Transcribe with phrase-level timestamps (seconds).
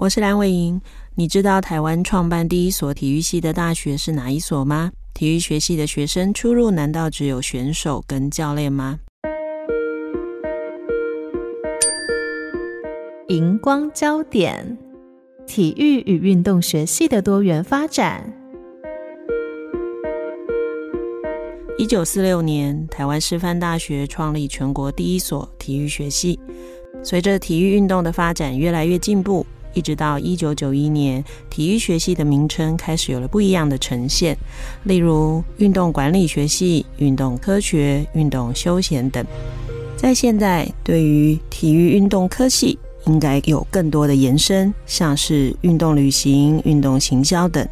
[0.00, 0.80] 我是蓝伟莹，
[1.14, 4.92] 你知道台湾创办第一所体育系的大学是哪一所吗？
[5.12, 8.98] 体育学系的学生出入难道只有选手跟教练吗？
[13.28, 14.78] 荧光焦点：
[15.46, 18.32] 体育与运动学系的多元发展。
[21.76, 26.40] 一九四六年，台湾师范大学创立全国第一所体育学系。
[27.02, 29.44] 随着体育运动的发展越来越进步。
[29.74, 34.36] 一直到一九九一年，体育学系的名称开始有了不一样的呈现，
[34.84, 39.24] 例如运动管理学系、运动科学、运动休闲等。
[39.96, 47.66] 在现在，对于体育运动科系，应该有更多的延伸，像是运动旅行、运动行销等。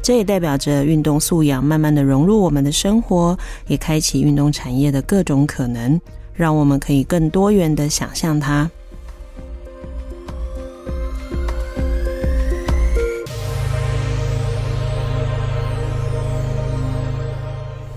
[0.00, 6.00] 这也代表着运动素养慢慢的融入我们的生活，也开启运动产业的各种可能，
[6.34, 8.70] 让我们可以更多元的想象它。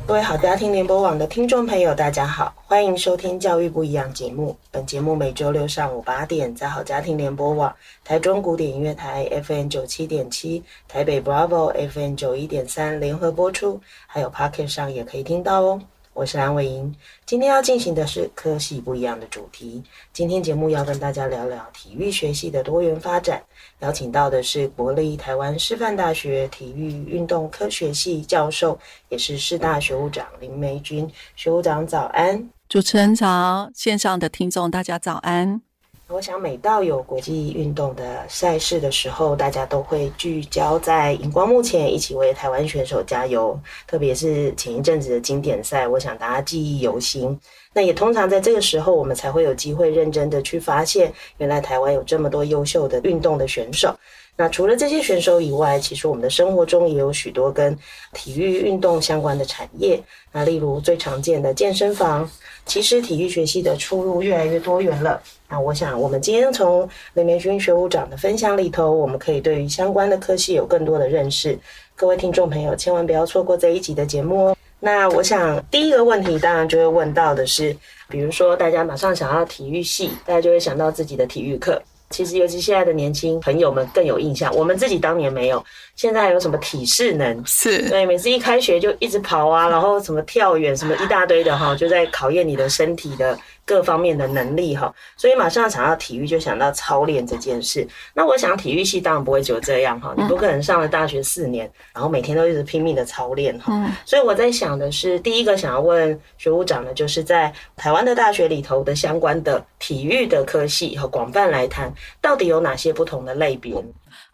[0.07, 4.55] 各位好家庭联播网的听众朋友，大家好，欢迎收听《教育不一样》节目。
[4.71, 15.81] 本节目每周六上午八点在好家庭联播网、台中古典音乐台 FM 九七点七、台北 Bravo FM 九一点三联合播出，还有 Pocket 上也可以听到哦。
[16.17, 16.95] 我是蓝伟莹，
[17.27, 19.83] 今天要进行的是科系不一样的主题。
[20.11, 23.39] 今天节目要跟大家聊聊体育学系的多元发展，
[23.81, 31.07] 邀请到的是国立台湾师范大学体育运动科学系教授，也是师大学务长林梅君。
[31.35, 35.61] 学务长早安，主持人早，线上的听众大家早安。
[36.09, 43.59] 我想，每到有国际运动的赛事的时候，大家都会聚焦在荧光幕前，一起为台湾选手加油。
[43.85, 47.37] 特别是前一阵子的经典赛，我想大家记忆犹新。
[47.73, 53.93] 那也通常在这个时候，我们才会有机会认真的去发现，原来台湾有这么多优秀的运动的选手。
[54.37, 57.77] 那除了这些选手以外，其实我们的生活中也有许多跟
[58.13, 60.01] 体育运动相关的产业。
[60.31, 62.29] 那例如最常见的健身房。
[62.67, 65.21] 其实体育学系的出路越来越多元了。
[65.47, 71.57] 那我想，我们今天从林玫君学务长的分享里头，我们可以对于相关的科系有更多的认识。
[71.95, 74.57] 各位听众朋友，千万不要错过这一集的节目哦。
[74.81, 77.73] 那我想，第一个问题当然就会问到的是，
[78.09, 81.81] 比如说大家马上想要体育系，大家就会想到自己的体育课。
[82.09, 85.63] 其实，尤其现在的年轻朋友们更有印象，我们自己当年没有。
[85.95, 87.43] 现在还有什么体适能？
[87.45, 93.37] 是对，每次一开学就一直跑啊，然后什么跳远，什么一大堆的哈，就在考验你的身体的。
[93.67, 97.85] 各方面的能力哈，所以马上想到体育就想到操练这件事。
[98.13, 103.93] 那我想体育系当然不会只有这样哈，你不可能上了大学四年，然后每天都一直拼命的操练哈。
[104.05, 113.75] 所以我在想的是，第一个想要问学务长的，就是在台湾的大学里头的相关的体育的科系和广泛来谈，到底有哪些不同的类别？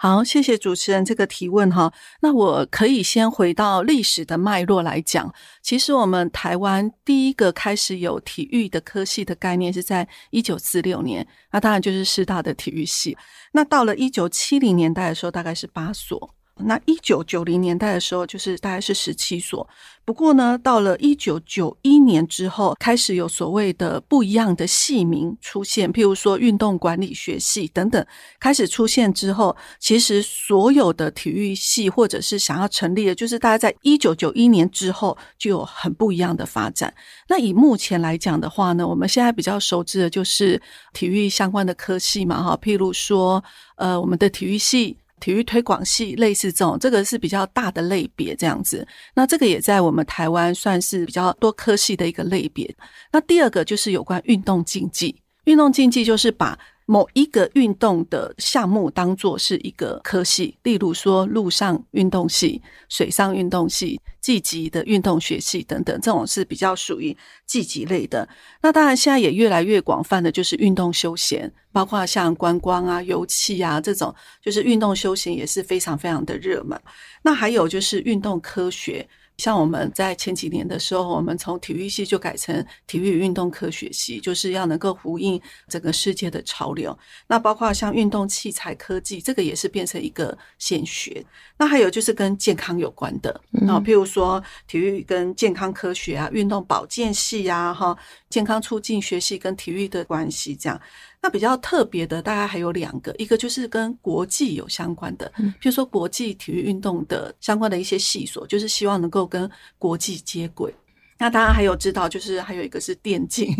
[0.03, 1.93] 好，谢谢主持人这个提问哈。
[2.19, 5.33] 那我可以先回到历史的脉络来讲。
[5.61, 13.17] 其实我们台湾第一个开始有体育的科系的概念是在一九四六年，那当然就是师大的体育系。
[13.53, 16.35] 那到了一九七零年代的时候，大概是八所。
[16.59, 19.67] 那一九九零年代的时候，就是大概是十七所。
[20.05, 28.05] 不过呢，到了一九九一年之后，开始有所谓的不一样的系名出现，譬如说运动管理学系等等，
[28.39, 36.93] 开始出现之后，其实所有的体育系或者是想要成立的，就是大家在一九九一年之后就有很不一样的发展。
[37.27, 40.61] 那以目前来讲的话呢，我们现在比较熟知的就是
[40.93, 43.43] 体育相关的科系嘛，哈，譬如说，
[43.77, 44.97] 呃，我们的体育系。
[45.23, 48.85] 体育推广系类似这种，这个是比较大的类别，这样子。
[49.15, 52.75] 那这个也在我们台湾算是比较多科系的一个类别。
[53.09, 55.15] 那第二个就是有关运动竞技，
[55.45, 63.99] 运动竞技就是把某一个运动的项目当做是一个科系，例如说陆上运动系、水上运动系。
[64.23, 67.13] 季级的运动学系等等，这种是比较属于
[67.45, 68.25] 季级类的。
[68.61, 76.81] 那当然，现在也越来越广泛的就是运动休闲，包括像观光啊、游憩啊这种，就是运动休闲也是非常非常的热门。
[77.21, 79.05] 那还有就是运动科学，
[79.37, 86.97] 像我们在前几年的时候，我们从体育系就改成体育与运动科学系，就是要能够呼应整个世界的潮流。
[87.27, 91.25] 那包括像运动器材科技，这个也是变成一个显学。
[91.57, 93.31] 那还有就是跟健康有关的，
[93.67, 97.97] 啊，譬如说体育跟健康科学啊，运动保健系啊，哈，
[98.29, 100.79] 健康促进学系跟体育的关系这样。
[101.23, 109.49] 那比较特别的，大概还有两个，一个就是跟国际有相关的，譬如说国际体育运动的相关的一些系所，就是希望能够跟
[109.79, 110.73] 国际接轨。
[111.17, 113.55] 那大家还有知道，就是还有一个是电竞，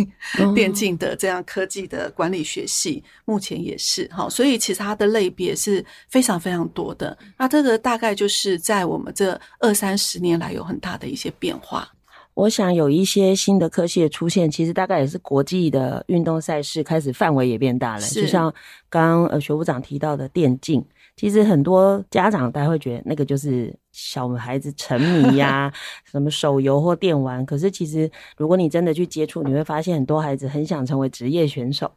[0.54, 7.18] 电竞的这样科技的管理学系，目前也是哈，所以其实它的类别是非常非常多的。
[7.38, 11.90] 那这个大概就是在我们这二三十年来有很大的一些变化。
[12.36, 18.02] 我想有一些新的科系的出现，其实大概也是国际的运动赛事开始范围也变大了。
[18.02, 18.54] 就像
[18.90, 20.84] 刚刚呃学务长提到的电竞，
[21.16, 25.74] 其实很多家长大家会觉得那个就是小孩子沉迷呀、 啊，
[26.12, 27.46] 什么手游或电玩。
[27.46, 31.92] 可是其实如果你真的去接触，你会发现很多孩子很想成为职业选手。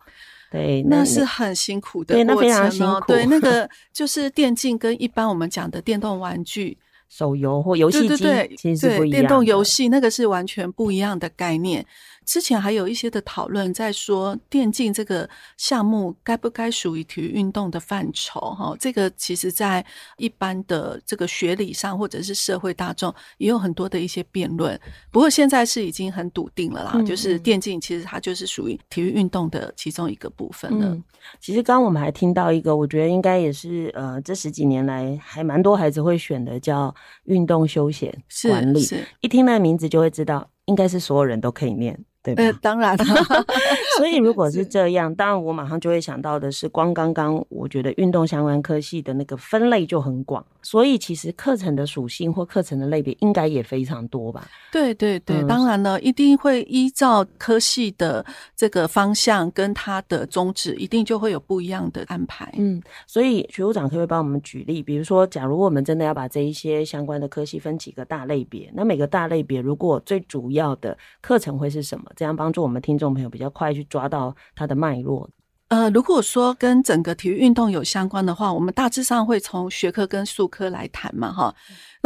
[0.52, 3.06] 对，那，那是很辛苦的，对，那非常辛苦。
[3.08, 6.76] 对，那个 就是电竞跟一般我们讲的电动玩具。
[7.08, 8.24] 手游或游戏机，
[8.56, 9.28] 其实是不一样的。
[9.28, 11.86] 电动游戏那个是完全不一样的概念。
[12.26, 18.40] 之前还有一些的讨论在说，电竞这个项目该不该属于体育运动的范畴？
[18.40, 19.84] 哈，这个其实在
[20.16, 24.78] 一般的这个学理上，或者是社会大众也有很多的一些辩论。
[25.12, 30.88] 不过现在是已经很笃定了啦，嗯、就是电竞其实它就是属于体育运动的其中一个部分了。
[30.88, 31.04] 嗯、
[31.40, 36.92] 其实刚刚我们还听到一个，我觉得应该也是呃，这十几年来还蛮多孩子会选的，叫
[37.24, 38.12] 运动休闲
[38.48, 38.80] 管理。
[38.80, 41.96] 是，是一听那个名字就会知道，应该是所有人都可以念。
[42.34, 42.96] 对，当然。
[43.96, 54.46] 所以如果是这样，当然我马上就会想到的是，光刚刚我觉得运动相关科系的那个分类就很广，所以其实课程的属性或课程的类别应该也非常多吧？
[54.70, 58.24] 对对对，嗯、当然了，一定会依照科系的
[58.54, 62.52] 这个方向跟它的宗旨，一定就会有不一样的安排。
[62.58, 64.82] 嗯，所以学务长可不可以帮我们举例？
[64.82, 72.04] 比如说，假如我们真的要把这一些相关的科系分几个大类别，那每个大类别如果最主要的课程会是什么？
[72.16, 75.28] 这样帮助我们听众朋友比较快去抓到它的脉络。
[75.68, 81.54] 呃，如果说跟整个体育运动有相关的话，我们大致上会从学科跟术科来谈嘛，哈。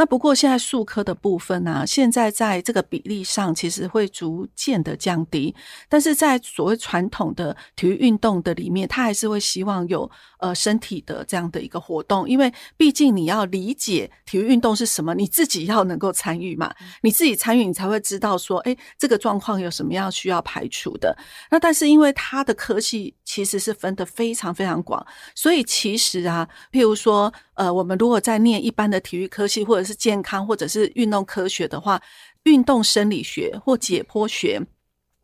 [0.00, 5.54] 那不过现在术科的部分呢、啊，现在在这个比例上其实会逐渐的降低，
[5.90, 21.14] 但是在所谓传统的体育运动的里面，他还是会希望有呃身体的这样的一个活动，因为毕竟你要理解体育运动是什么，你自己要能够参与嘛，你自己参与，你才会知道说，哎，这个状况有什么样需要排除的。
[21.50, 27.30] 那但是因为它的科系其实是分得非常非常广，所以其实啊，譬如说。
[27.60, 32.00] 呃，我们如果在念一般的体育科系，或者是健康，或者是运动科学的话，
[32.44, 34.58] 运动生理学或解剖学。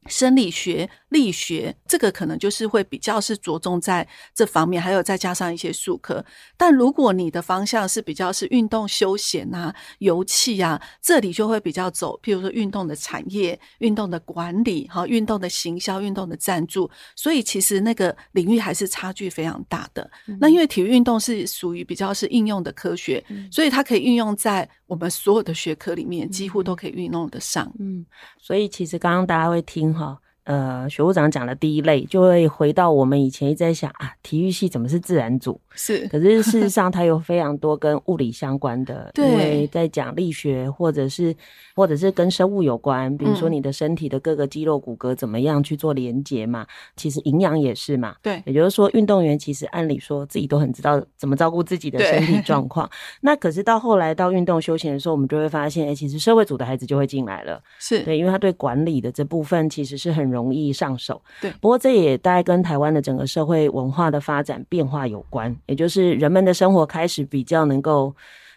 [0.08, 6.25] 生理学、力学，这个可能就是会比较是着重在这方面，还有再加上一些术科。
[6.56, 16.91] 但如果你的方向是比较是运动休闲啊、游憩啊，这里就会比较走，譬如说运动的产业、运动的管理、哈、运动的行销、运动的赞助。
[17.14, 20.09] 所以其实那个领域还是差距非常大的。
[20.29, 27.73] 嗯、那因为体育运动是属于比较是应用的科学，嗯、所以它可以运用在我们所有的学科里面，几乎都可以运用得上。
[27.79, 28.05] 嗯，
[28.38, 29.95] 所以其实刚刚大家会听。
[29.96, 35.60] 好，呃，学务长讲的第一类，就会回到我们以前一直在想啊，体育系怎么是自然组？
[35.75, 41.35] 是，可是事实上它有非常多跟物理相关的，对因为在讲力学，或者是
[41.75, 52.88] 或者是跟生物有关，比如说你的身体的各个肌肉骨骼怎么样去做连接嘛，嗯、其实营养也是嘛，对，也就是说运动员其实按理说自己都很知道怎么照顾自己的身体状况，
[53.21, 58.04] 那可是到后来到运动休闲的时候，我们就会发现，哎、欸，其实社会组的孩子就会进来了，是。
[58.04, 68.14] 对，因为他对管理的这部分其实是很容易上手，对，不过这也大概跟台湾的整个社会文化的发展变化有关，也就是人们的生活开始比较能够，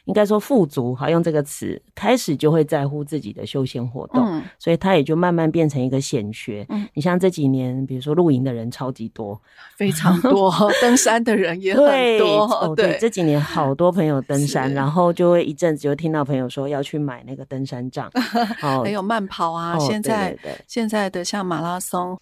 [0.09, 6.65] 应该说富足，好用这个词，开始就会在乎自己的休闲活动，嗯、所以它也就慢慢变成一个显学。
[6.69, 9.39] 嗯、你像这几年，比如说露营的人超级多，
[9.77, 10.51] 非常多，
[10.81, 11.85] 登山的人也很
[12.17, 12.43] 多。
[12.45, 18.09] 哦，对，这几年好多朋友登山，然后就会一阵子就听到朋友说要去买那个登山杖，
[18.83, 20.35] 还有慢跑啊，哦、现在
[20.65, 22.19] 现在的像马拉松。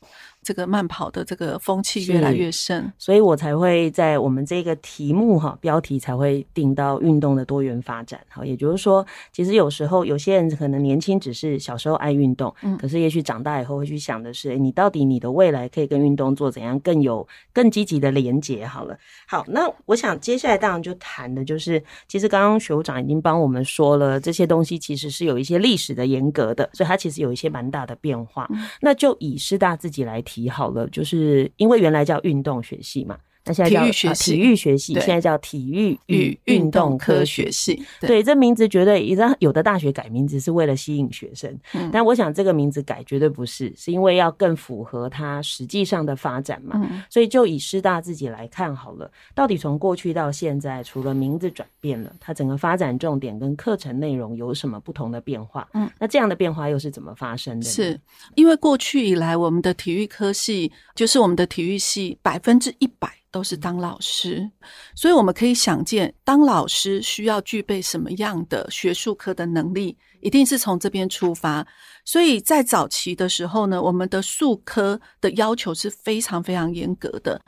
[0.48, 18.66] 这个慢跑的这个风气越来越盛，所以我才会在我们这个题目哈标题才会定到运动的多元发展哈，也就是说，其实有时候有些人可能年轻只是小时候爱运动，嗯，可是也许长大以后会去想的是，你到底你的未来可以跟运动做怎样更有更积极的连结？
[18.66, 28.48] 好了，好，那我想接下来当然就谈的就是，其实刚刚学务长已经帮我们说了这些东西，其实是有一些历史的严格的，所以它其实有一些蛮大的变化。
[28.52, 33.18] 嗯、那就以师大自己来提好了，就是因为原来叫运动学系嘛。
[33.48, 37.82] 那现在叫体育学系，体育学系现在叫体育与运动科学系。
[38.02, 39.08] 对，对，这名字绝对，
[39.40, 46.74] 有的大学改名字是为了吸引学生，嗯、但我想这个名字改绝对不是，是因为要更符合它实际上的发展嘛。
[46.76, 55.68] 嗯、所以就以师大自己来看好了，到底从过去到现在，除了名字转变了，它整个发展重点跟课程内容有什么不同的变化？
[55.74, 57.66] 嗯，那这样的变化又是怎么发生的？
[57.66, 58.00] 是
[58.36, 63.14] 因为过去以来，我们的体育科系就是我们的体育系百分之一百。
[63.38, 64.50] 都是当老师，
[64.96, 71.64] 所以我们可以想见，当老师需要具备什么样的学术科的能力，一定是从这边出发。
[72.04, 77.40] 所以在早期的时候呢，我们的术科的要求是非常非常严格的。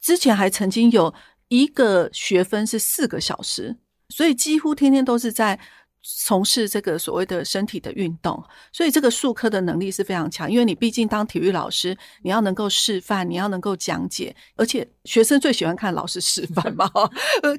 [0.00, 1.14] 之前还曾经有
[1.46, 3.76] 一个学分是四个小时，
[4.08, 5.60] 所以几乎天天都是在。
[6.08, 8.40] 从事这个所谓的身体的运动，
[8.72, 10.50] 所以这个术科的能力是非常强。
[10.50, 16.88] 因为你毕竟当体育老师，你要能够示范，你要能够讲解，而且学生最喜欢看老师示范嘛，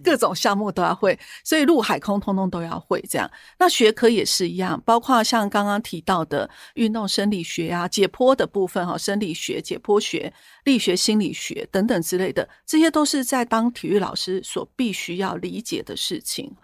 [0.01, 3.03] 各种项目都要会，所以陆海空通通都要会。
[3.09, 10.31] 这样，那学科也是一样，包括像刚刚提到的运动生理学啊、解剖的部分哈、生理学、解剖学、
[10.63, 16.55] 力学、心理学等等之类的，这些都是在当体育老师所必须要理解的事情。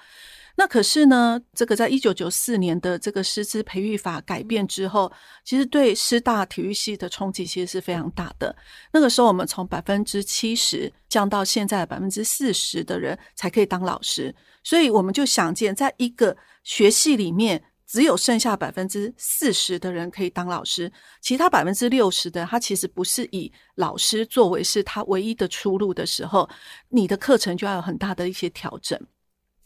[0.55, 5.11] 那可是呢，这个在一九九四年的这个师资培育法改变之后，
[5.43, 8.55] 其实对师大体育系的冲击其实是非常大的。
[8.91, 14.33] 那个时候，我们从百分之七十降到现在百分之四十的人才可以当老师，
[14.63, 26.47] 所以我们就想见，在一个学系里面，只有剩下百分之四十的人可以当老师，其他百分之六十的，他其实不是以老师作为是他唯一的出路的时候，
[26.89, 28.99] 你的课程就要有很大的一些调整。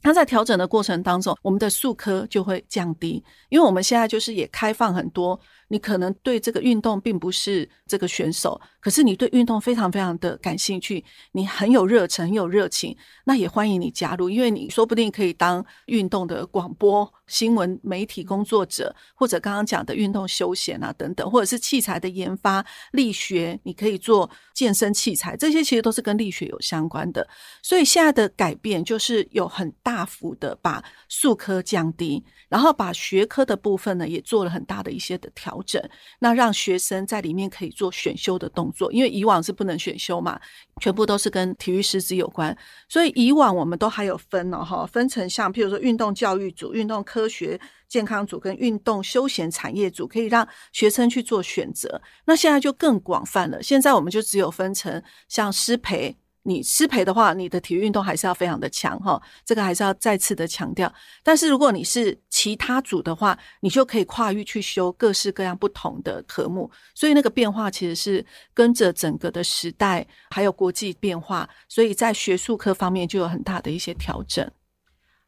[0.07, 5.37] 那在调整的过程当中，我们的数科就会降低，因为我们现在就是也开放很多。
[5.69, 12.95] 你可能对这个运动并不是这个选手，可是你对运动非常非常的感兴趣，你很有热忱，很有热情，
[13.25, 27.27] 那也欢迎你加入，因为你说不定可以当运动的广播新闻媒体工作者，或者刚刚讲的运动休闲啊等等，或者是器材的研发、力学，你可以做健身器材，这些其实都是跟力学有相关的。
[27.61, 35.59] 所以现在的改变就是有很大大幅的把数科降低，然后把学科的部分呢也做了很大的一些的调。
[35.65, 35.81] 整，
[36.19, 40.39] 那让学生在里面可以做选修的动作，因为以往是不能选修嘛，
[40.79, 42.55] 全部都是跟体育师资有关，
[42.87, 51.99] 所以以往我们都还有分哦，哈，分成像譬如说运动教育组、运动科学健康组跟运动休闲产业组，可以让学生去做选择。
[52.25, 56.15] 那现在就更广泛了，现在我们就只有分成像师培。
[56.47, 60.91] 你失陪的话，你的体育运动还是要非常的强哈，这个还是要再次的强调。
[61.21, 74.49] 但是如果你是其他组的话，你就可以跨域去修各式各样不同的科目，所以那个变化其实是跟着整个的时代还有国际变化，所以在学术科方面就有很大的一些调整。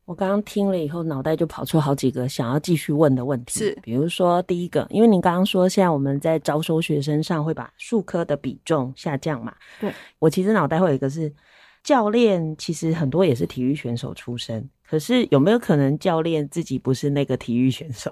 [0.09, 3.59] 我刚刚听了以后，脑袋就跑出好几个想要继续问的问题。
[3.59, 9.53] 是，比如说第一个，因为您刚刚说现在我们在招收学生上会把术科的比重下降嘛？
[9.79, 9.93] 对。
[10.17, 11.31] 我其实脑袋会有一个是
[11.83, 18.11] 教练，其实很多也是体育选手出身，可是有没有可能教练自己不是那个体育选手？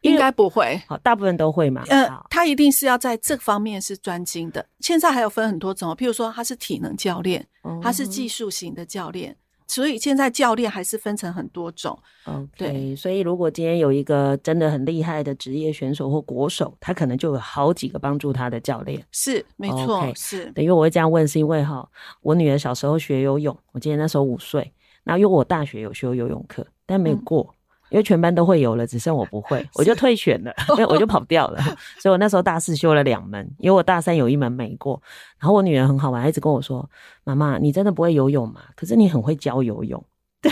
[0.00, 0.82] 应该不会。
[0.88, 1.84] 好，大部分都会嘛。
[1.88, 4.66] 呃，他一定是要在这方面是专精的。
[4.80, 7.46] 现在还有分很多种，譬如说他是体能教练，
[7.80, 9.36] 他是技术型的教练。
[9.66, 12.48] 嗯所以现在教练还是分成很多种，OK。
[12.56, 19.04] 对，所以如果今天有一个真的很厉害的职业选手或国手，他可能就有好几个帮助他的教练。
[19.10, 20.52] 是，没错，okay, 是。
[20.54, 21.86] 因为我会这样问，是因为哈，
[22.22, 27.46] 我女儿小时候学游泳，我记得那时候五岁，那因为我大学有修游泳课，但没有过。
[27.50, 27.55] 嗯
[27.90, 30.52] 因为全班都会游了，只剩我不会，我就退选了，
[30.88, 31.60] 我就跑掉了。
[32.00, 35.00] 所以我那时候大四修了两门，因为我大三有一门没过。
[35.38, 36.88] 然后我女儿很好玩，她一直跟我说
[37.24, 38.62] ：“妈妈，你真的不会游泳吗？
[38.74, 40.02] 可是你很会教游泳。”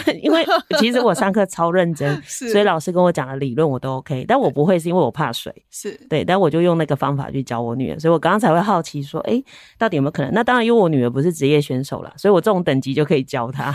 [0.04, 0.44] 对，因为
[0.78, 9.42] 其实我上课超认真， 所以老师跟我讲的理论我都 OK，但我不会是因为我怕水， 是对，但我就用那个方法去教我女儿，所以我刚刚才会好奇说，哎，
[9.78, 10.32] 到底有没有可能？
[10.32, 13.72] 那当然，因为我女儿不是职业选手啦，所以我这种等级就可以教她。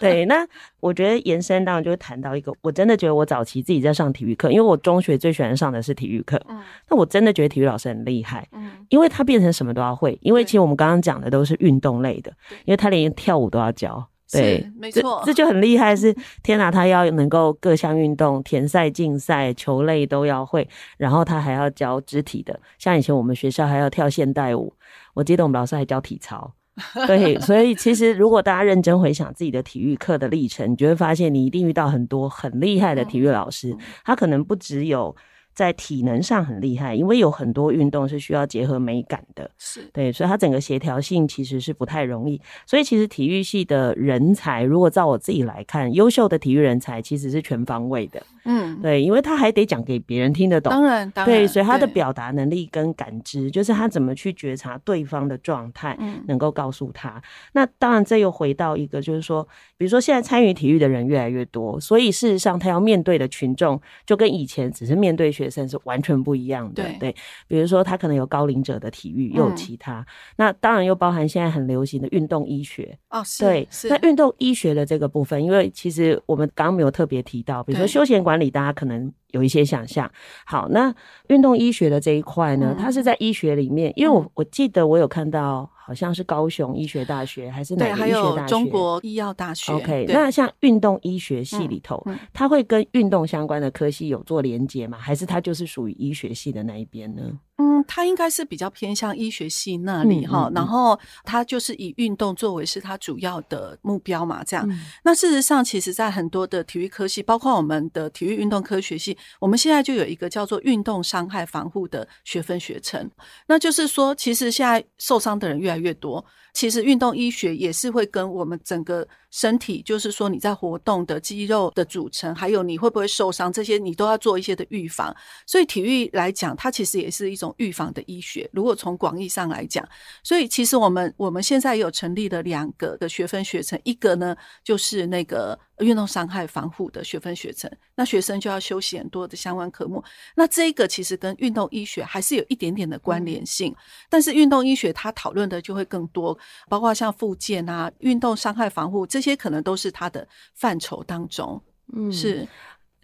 [0.00, 0.46] 对，那
[0.80, 12.32] 我觉得延伸当然就会谈到一个，我真的觉得我早期自己在上体育课，因为我中学最喜欢上的是体育课，嗯，那我真的觉得体育老师很厉害，嗯，因为他变成什么都要会，因为其实我们刚刚讲的都是运动类的，
[12.64, 14.06] 因为他连跳舞都要教。
[14.32, 15.94] 对，没错，这，就很厉害。
[15.94, 22.58] 是天哪，他要能够各项运动、田赛、竞赛、球类都要会，然后他还要教肢体的。
[22.78, 24.74] 像以前我们学校还要跳现代舞，
[25.14, 26.52] 我记得我们老师还教体操。
[27.06, 35.14] 对，所以其实如果大家认真回想自己的体育课的历程，你就会发现你一定遇到很多很厉害的体育老师，他可能不只有。
[35.54, 42.40] 在体能上很厉害，因为有很多运动是需要结合美感的，是对，所以它整个协调性其实是不太容易。
[42.66, 48.22] 所以其实体育系的人才，如果照我自己来看，优秀的体育人才其实是全方位的。
[48.46, 55.96] 嗯，对，因为他还得讲给别人听得懂，当然，当然，对，所以他的表达能力跟感知，就是他怎么去觉察对方的状态，
[56.26, 57.22] 能够告诉他。
[57.52, 59.46] 那当然，这又回到一个，就是说，
[59.78, 66.82] 比如说现在参与体育的人越来越多，所以事实上他要面对的群众，就跟以前只是面对学生是完全不一样的。
[66.82, 70.06] 对，对，比如说他可能有高龄者的体育，又有其他，嗯、
[70.38, 72.98] 那当然又包含现在很流行的运动医学。
[73.10, 73.88] 哦，是，对，是。
[73.88, 78.24] 那运动医学的这个部分，因为其实我们刚刚没有特别提到，比如说休闲。
[78.24, 80.10] 管理大家可能有一些想象。
[80.46, 80.94] 好，那
[81.28, 85.70] 运动医学的这一块呢，它是在医学里面，因为我我记得我有看到。
[85.86, 88.36] 好像是高雄医学大学还是哪个医学大学？
[88.36, 89.70] 还有中国医药大学。
[89.70, 94.96] OK，那像运动医学系里头，嗯嗯、它会跟运动相关的科系有做连接吗？
[94.96, 97.38] 还是它就是属于医学系的那一边呢？
[97.56, 100.48] 嗯，他应该是比较偏向医学系那里哈。
[100.48, 104.68] 嗯嗯嗯、然后他就是以运动作为是他主要的目标嘛，这样。
[104.68, 113.08] 嗯、那事实上，其实，在很多的体育科系，包括我们的体育运动科学系，我们现在就有一个叫做运动伤害防护的学分学程。
[113.46, 116.24] 那就是说，其实现在受伤的人越来越多。
[116.54, 125.14] 其实运动医学也是会跟我们整个身体，就是说你在活动的肌肉的组成，还有你会不会受伤，这些你都要做一些的预防。
[125.46, 128.48] 所以体育来讲，它其实也是一种预防的医学。
[128.52, 129.86] 如果从广义上来讲，
[130.22, 140.02] 所以其实我们我们现在有成立了两个的学分学程，一个呢就是那个运动伤害防护的学分学程，那学生就要修习很多的相关科目。
[140.34, 143.76] 那这个其实跟运动医学还是有一点点的关联性，嗯、
[144.08, 146.38] 但是运动医学它讨论的就会更多。
[146.68, 151.60] 包括像复健啊、运动伤害防护这些，可能都是它的范畴当中。
[151.92, 152.46] 嗯，是。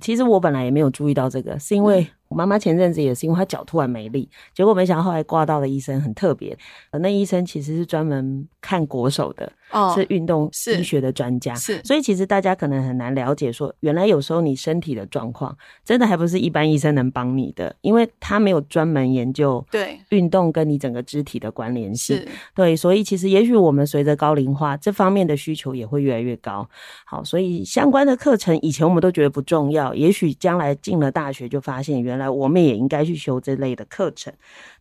[0.00, 6.56] 其实我本来也没有注意到这个，是因为我妈妈前阵子也是因为她脚突然没力，结果没想到后来挂到的医生很特别，
[6.92, 9.52] 那医生其实是专门看国手的。
[9.72, 22.20] 哦，是运动医学的专家，是，所以其实大家可能很难了解，说原来有时候你身体的状况，真的还不是一般医生能帮你的，因为他没有专门研究对运动跟你整个肢体的关联性，
[22.52, 26.68] 对，所以其实也许我们随着高龄化，这方面的需求也会越来越高。
[27.07, 34.33] 好，所以相关的课程以前我们都觉得不重要，也许将来进了大学就发现，原来我们也应该去修这类的课程。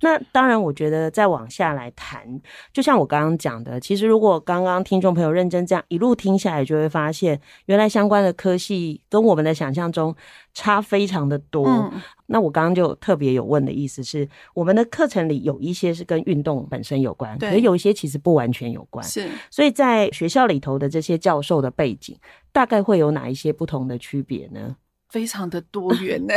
[0.02, 2.42] 那当然，我觉得再往下来谈，
[2.74, 10.16] 就像我刚刚讲的，其实如果刚刚听众朋友认真这样一路听下来，就会发现原来相关的科系跟我们的想象中
[10.54, 11.68] 差非常的多。
[11.68, 19.06] 嗯、那我刚刚就特别有问的意思是，我们的课程里有一些是跟运动本身有关，对可是有一些其实不完全有关。
[19.06, 22.18] 是，所以在学校里头的这些教授的背景，
[22.52, 24.76] 大概会有哪一些不同的区别呢？
[25.10, 26.34] 非常的多元呢。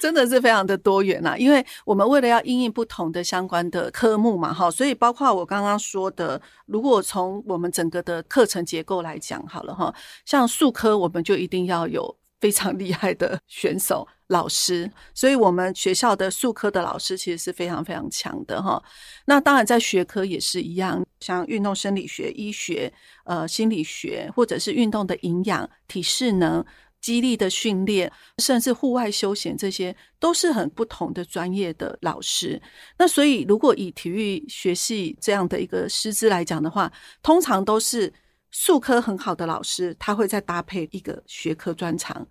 [0.00, 18.82] 真的是非常的多元呐，因为我们为了要应应不同的相关的科目嘛，哈，所以包括我刚刚说的，如果从我们整个的课程结构来讲，好了哈，像术科我们就一定要有非常厉害的选手老师，所以我们学校的术科的老师其实是非常非常强的哈。
[19.24, 22.92] 那当然在学科也是一样，像运动生理学、医学、
[23.24, 26.64] 呃心理学，或者是运动的营养、体适能。
[27.00, 32.60] 肌力的训练，甚至户外休闲，这些都是很不同的专业的老师。
[32.98, 38.12] 那所以，如果以体育学系这样的一个师资来讲的话，通常都是
[38.50, 42.26] 术科很好的老师，他会再搭配一个学科专长，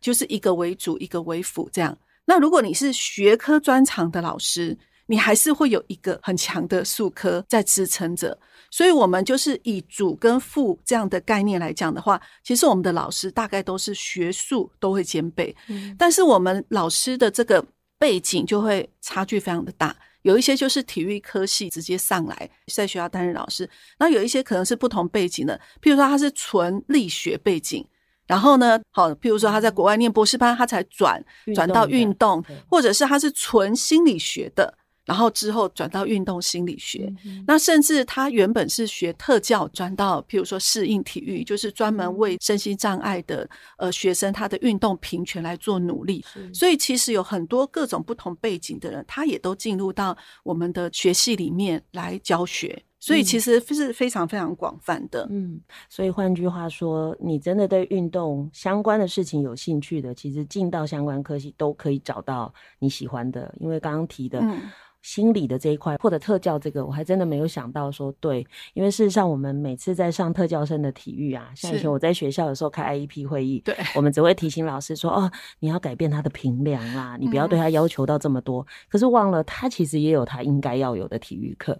[0.00, 1.96] 就是一个为主，一个为辅这样。
[2.26, 8.38] 那如果你是学科专长的老师，你还是会有一个很强的数科在支撑着。
[8.70, 17.64] 所以，我们就是以主跟副这样的概念来讲的话，其实我们的老师大概都是学术都会兼备，嗯，但是我们老师的这个
[18.00, 19.94] 背景就会差距非常的大。
[20.22, 27.86] 有一些就是体育科系直接上来在学校担任老师，那有一些可能是不同背景的，譬如说他是纯力学背景，
[28.26, 31.22] 然后呢，好，譬如说他在国外念博士班，他才转
[31.54, 34.74] 转到运动，或者是他是纯心理学的。
[35.04, 37.12] 然后之后转到运动心理学，
[37.46, 46.24] 那甚至他原本是学特教，转到譬如说适应体育，就是专门为身心障碍的呃学生他的运动平权来做努力。
[46.52, 52.82] 所以其实有很多各种不同背景的人，他也都进入到我们的学系里面来教学。
[52.98, 55.28] 所以其实是非常非常广泛的。
[55.30, 63.54] 嗯，所以换句话说，你真的对运动相关的事情有兴趣的，其实进到相关科系都可以找到你喜欢的。
[63.60, 64.40] 因为刚刚提的。
[64.40, 64.58] 嗯
[65.04, 81.78] 心理的这一块或者特教这个，我还真的没有想到说对，因为事实上我们每次在上特教生的体育啊，像以前我在学校的时候开 IEP 会议，对，我们只会提醒老师说哦，你要改变他的评量啦，你不要对他要求到这么多，嗯、可是忘了他其实也有他应该要有的体育课，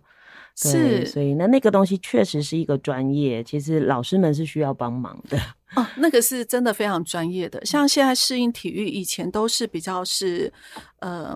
[0.54, 5.38] 是，所以那那个东西确实是一个专业，其实老师们是需要帮忙的。
[5.76, 10.52] 哦，那个是真的非常专业的，像现在适应体育以前都是比较是
[11.00, 11.34] 呃。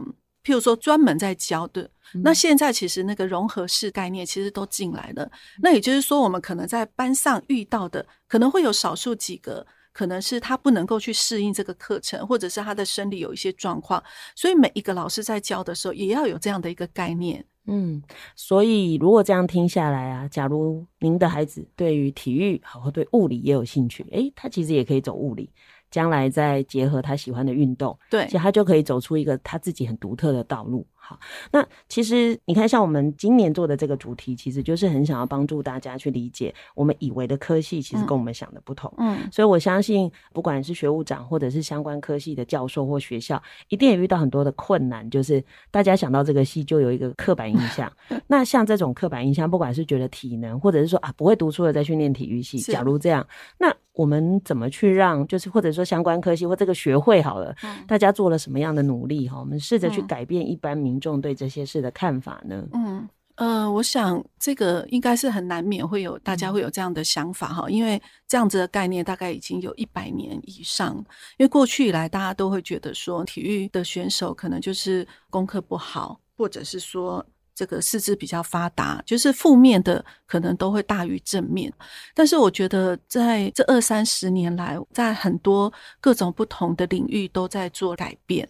[0.49, 1.91] 譬如说，专门在教的，
[2.25, 5.31] 那现在其实那个融合式概念其实都进来了。
[5.61, 14.03] 那也就是说，我们可能在班上遇到的，可能会有少数几个，可能是他不能够去适应这个课程，或者是他的生理有一些状况。
[14.35, 17.45] 所以每一个老师在教的时候，也要有这样的一个概念。
[17.67, 18.03] 嗯，
[18.35, 25.51] 所以如果这样听下来啊，假如您的孩子对于体育，好，或对物理也有兴趣，诶，他其实也可以走物理。
[25.91, 30.87] 将来再结合他喜欢的运动，对，其实他就可以走出一个他自己很独特的道路。
[31.09, 31.19] 好，
[31.53, 38.93] 那其实你看，像我们今年做的这个主题，其实就是很想要帮助大家去理解，我们以为的科系其实跟我们想的不同。
[38.99, 47.91] 嗯，所以我相信，不管是学务长或者是相关科系的教授或学校，一定也遇到很多的困难，就是大家想到这个系就有一个刻板印象。
[48.29, 57.55] 那像这种刻板印象，不管是觉得体能，或者是说啊不会读书的再去念体育系，假如这样，那我们怎么去让，就是或者说相关科系或这个学会好了，
[57.87, 59.41] 大家做了什么样的努力哈？
[59.41, 60.98] 我们试着去改变一般民。
[61.01, 62.67] 众对这些事的看法呢？
[62.73, 70.97] 嗯呃，我想这个应该是很难免会有大家会有这样的想法哈，因为这样子的概念大概已经有一百年以上。
[71.37, 77.25] 因为过去以来，大家都会觉得说，体育的选手可能就是功课不好，或者是说
[77.59, 81.73] 这个四肢比较发达，就是负面的可能都会大于正面。
[82.15, 88.49] 但是我觉得在这二三十年来，在很多各种不同的领域都在做改变。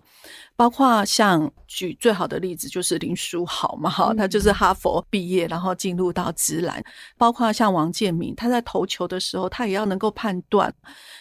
[0.57, 6.85] 包括像举最好的例子就是林书豪嘛，哈，他就是哈佛毕业，然后进入到职篮。
[7.17, 10.71] 包括像王建民，他在投球的时候，他也要能够判断。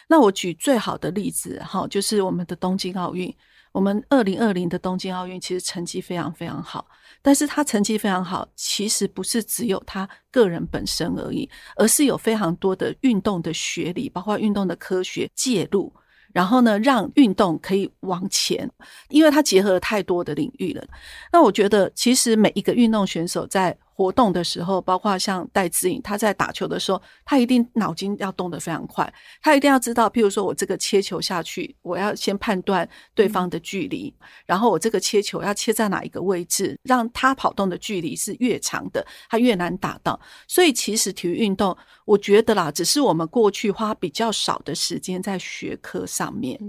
[0.09, 3.33] 那我举最好的例子，哈，就是我们的东京奥运。
[3.71, 6.87] 我们二零二零的东京奥运其实成绩非常非常好，
[7.21, 15.93] 但是他成绩非常好，其实不是只有他个人本身而已，而是有非常多的运动的学理，包括运动的科学介入。
[16.33, 18.69] 然后呢，让运动可以往前，
[19.09, 20.85] 因为它结合了太多的领域了。
[21.31, 34.13] 那我觉得，其实每一个运动选手在活动的时候，包括像戴资颖，他在打球的时候，他一定脑筋要动得非常快，他一定要知道，譬如说我这个切球下去，我要先判断对方的距离，
[34.45, 40.19] 然后我这个切球要切在哪一个位置，让他跑动的距离是越长的，他越难打到。
[40.47, 46.59] 所以其实体育运动，我觉得啦，只是我们过去花比较少的时间在学科上面。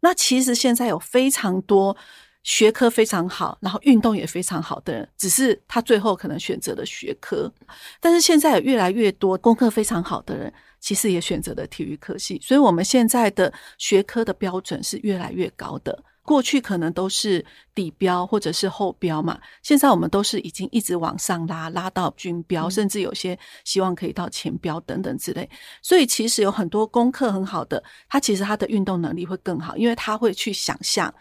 [0.00, 1.96] 那其实现在有非常多。
[2.44, 7.52] 学科非常好，然后运动也非常好的人，只是他最后可能选择了学科。
[8.00, 12.38] 但是现在有越来越多功课非常好的人，其实也选择了体育科系。
[12.42, 16.04] 所以，我们现在的学科的标准是越来越高的。
[16.22, 25.48] 过去可能都是底标或者是后标嘛，现在我们都是已经一直往上拉，拉到均标，甚至有些希望可以到前标等等之类。
[25.82, 31.12] 所以，其实有很多功课很好的，他其实他的运动能力会更好，因为他会去想象。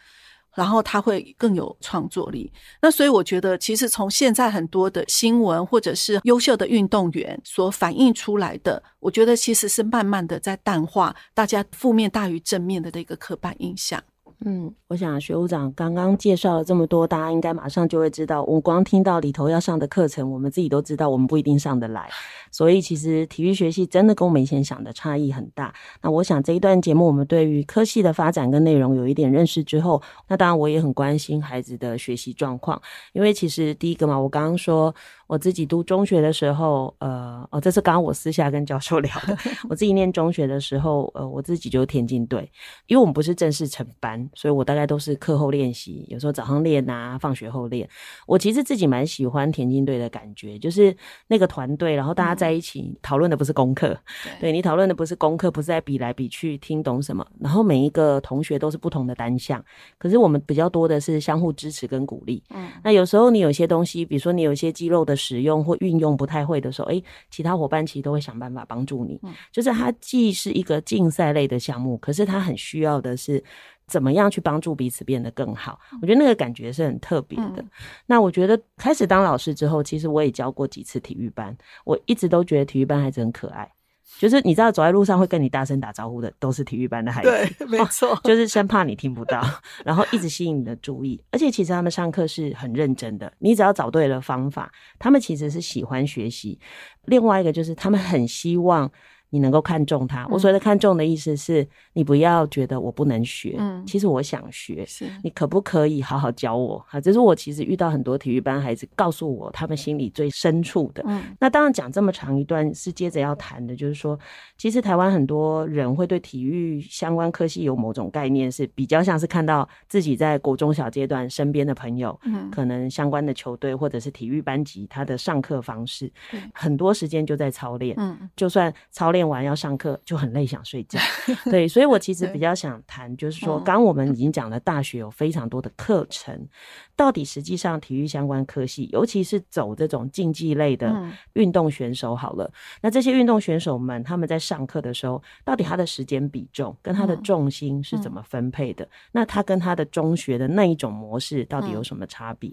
[0.56, 2.52] 然后他会更有创作力。
[2.82, 14.02] 那所以我觉得，其实从现在很多的新闻或者是优秀的运动员所反映出来的，我觉得其实是慢慢的在淡化大家负面大于正面的这个刻板印象。
[14.46, 22.10] 嗯，我想学务长刚刚介绍了这么多，大家应该马上就会知道，我光听到里头要上的课程，我们自己都知道，我们不一定上得来。
[22.52, 25.74] 所以其实体育学系真的跟我们以前想的差异很大。
[26.02, 32.82] 那我想这一段节目，我们对于科系的发展跟内容有一点认识之后，那当然我也很关心孩子的学习状况，
[33.14, 34.94] 因为其实第一个嘛，我刚刚说。
[35.26, 39.36] 我自己读中学的时候，呃，哦，这是刚刚我私下跟教授 聊的。
[39.68, 42.52] 我自己念中学的时候，呃，我自己就是田径队，
[42.86, 47.88] 因为我们不是正式成班，所以我大概都是课后练习，有时候早上练啊，放学后练。
[48.28, 50.96] 我其实自己蛮喜欢田径队的感觉，就是
[51.28, 53.89] 那个团队，然后大家在一起讨论的不是功课，
[54.26, 59.63] 嗯、 对，你讨论的不是功课，不是在比来比去听懂什么，然后每一个同学都是不同的单项，
[59.98, 62.43] 可是我们比较多的是相互支持跟鼓励。
[62.50, 69.19] 嗯，那有时候你有些东西，比如说你有一些肌肉的使用或运用不太会的时候，哎，其他伙伴其实都会想办法帮助你。
[69.24, 73.43] 嗯，就是它既是一个竞赛类的项目，可是它很需要的是。
[73.86, 75.80] 怎么样去帮助彼此变得更好？
[76.02, 77.56] 我觉得那个感觉是很特别的。
[77.58, 77.69] 嗯、
[78.06, 81.56] 那我觉得开始当老师之后，其实我也教过几次体育班。
[81.84, 83.69] 我一直都觉得体育班孩子很可爱，
[84.17, 87.30] 就是你知道走在路上会跟你大声打招呼的，都是体育班的孩子。
[87.58, 89.43] 对，没错，就是生怕你听不到，
[89.84, 91.22] 然后一直吸引你的注意。
[91.32, 96.58] 而且其实他们上课是很认真的，你只要找对了方法，他们其实是喜欢学习。
[97.06, 98.89] 另外一个就是他们很希望。
[99.34, 106.78] 你能够看重他，我所谓的看中的意思是，你不要觉得我不能学，嗯，其实我想学，是你可不可以好好教我？
[106.88, 111.04] 哈，这是我其实遇到很多体育班孩子告诉我他们心里最深处的。
[111.08, 114.19] 嗯，那当然讲这么长一段是接着要谈的，就是说，
[114.56, 126.12] 其实台湾很多人会对体育相关科系有某种概念，是比较像是看到自己在国中小阶段身边的朋友，嗯，可能相关的球队或者是体育班级，他的上课方式，
[126.54, 129.23] 很多时间就在操练，嗯，就算操练。
[129.28, 131.00] 完要上课就很累，想睡觉。
[131.52, 136.48] 对，所以我其实比较想谈，就是说，刚刚我们已经讲了，大学有非常多的课程，
[136.96, 140.96] 到底实际上体育相关科系，尤其是走这种竞技类的
[141.34, 148.88] 运动选手，好了，那这些运动选手们他们在上课的时候，到底他的时间比重跟他的重心是怎么分配的？
[149.12, 152.52] 那他跟他的中学的那一种模式到底有什么差别？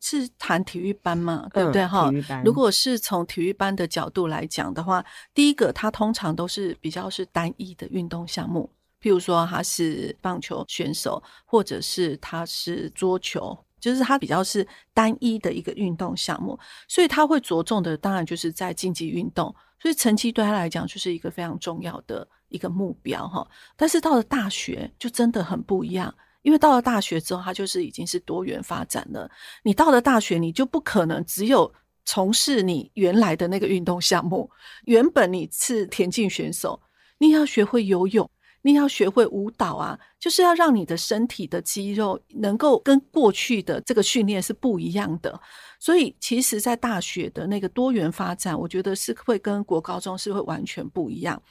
[0.00, 2.10] 是谈体育班嘛，对不对哈？
[2.42, 8.68] 如果是从体育班的角度来讲的话，第一个，它通常都是比较是单一的运动项目，
[9.02, 16.58] 譬如说他是棒球选手，或者是他是桌球，就是他比较是单一的一个运动项目，
[16.88, 23.46] 所以他会着重的当然就是在竞技运动，所以成绩对他来讲就是一个非常重要的一个目标哈。
[23.76, 26.14] 但是到了大学就真的很不一样。
[26.42, 29.30] 因为到了大学之后，它就是已经是多元发展了。
[29.62, 31.72] 你到了大学，你就不可能只有
[32.04, 34.50] 从事你原来的那个运动项目。
[34.84, 36.80] 原本你是田径选手，
[37.18, 38.28] 你要学会游泳，
[38.62, 45.38] 你要学会舞蹈啊，就是要让你的身体的肌肉能够跟过去的这个训练是不一样的。
[45.78, 51.42] 所以，其实，在大学的那个多元发展，我觉得是会跟国高中是会完全不一样。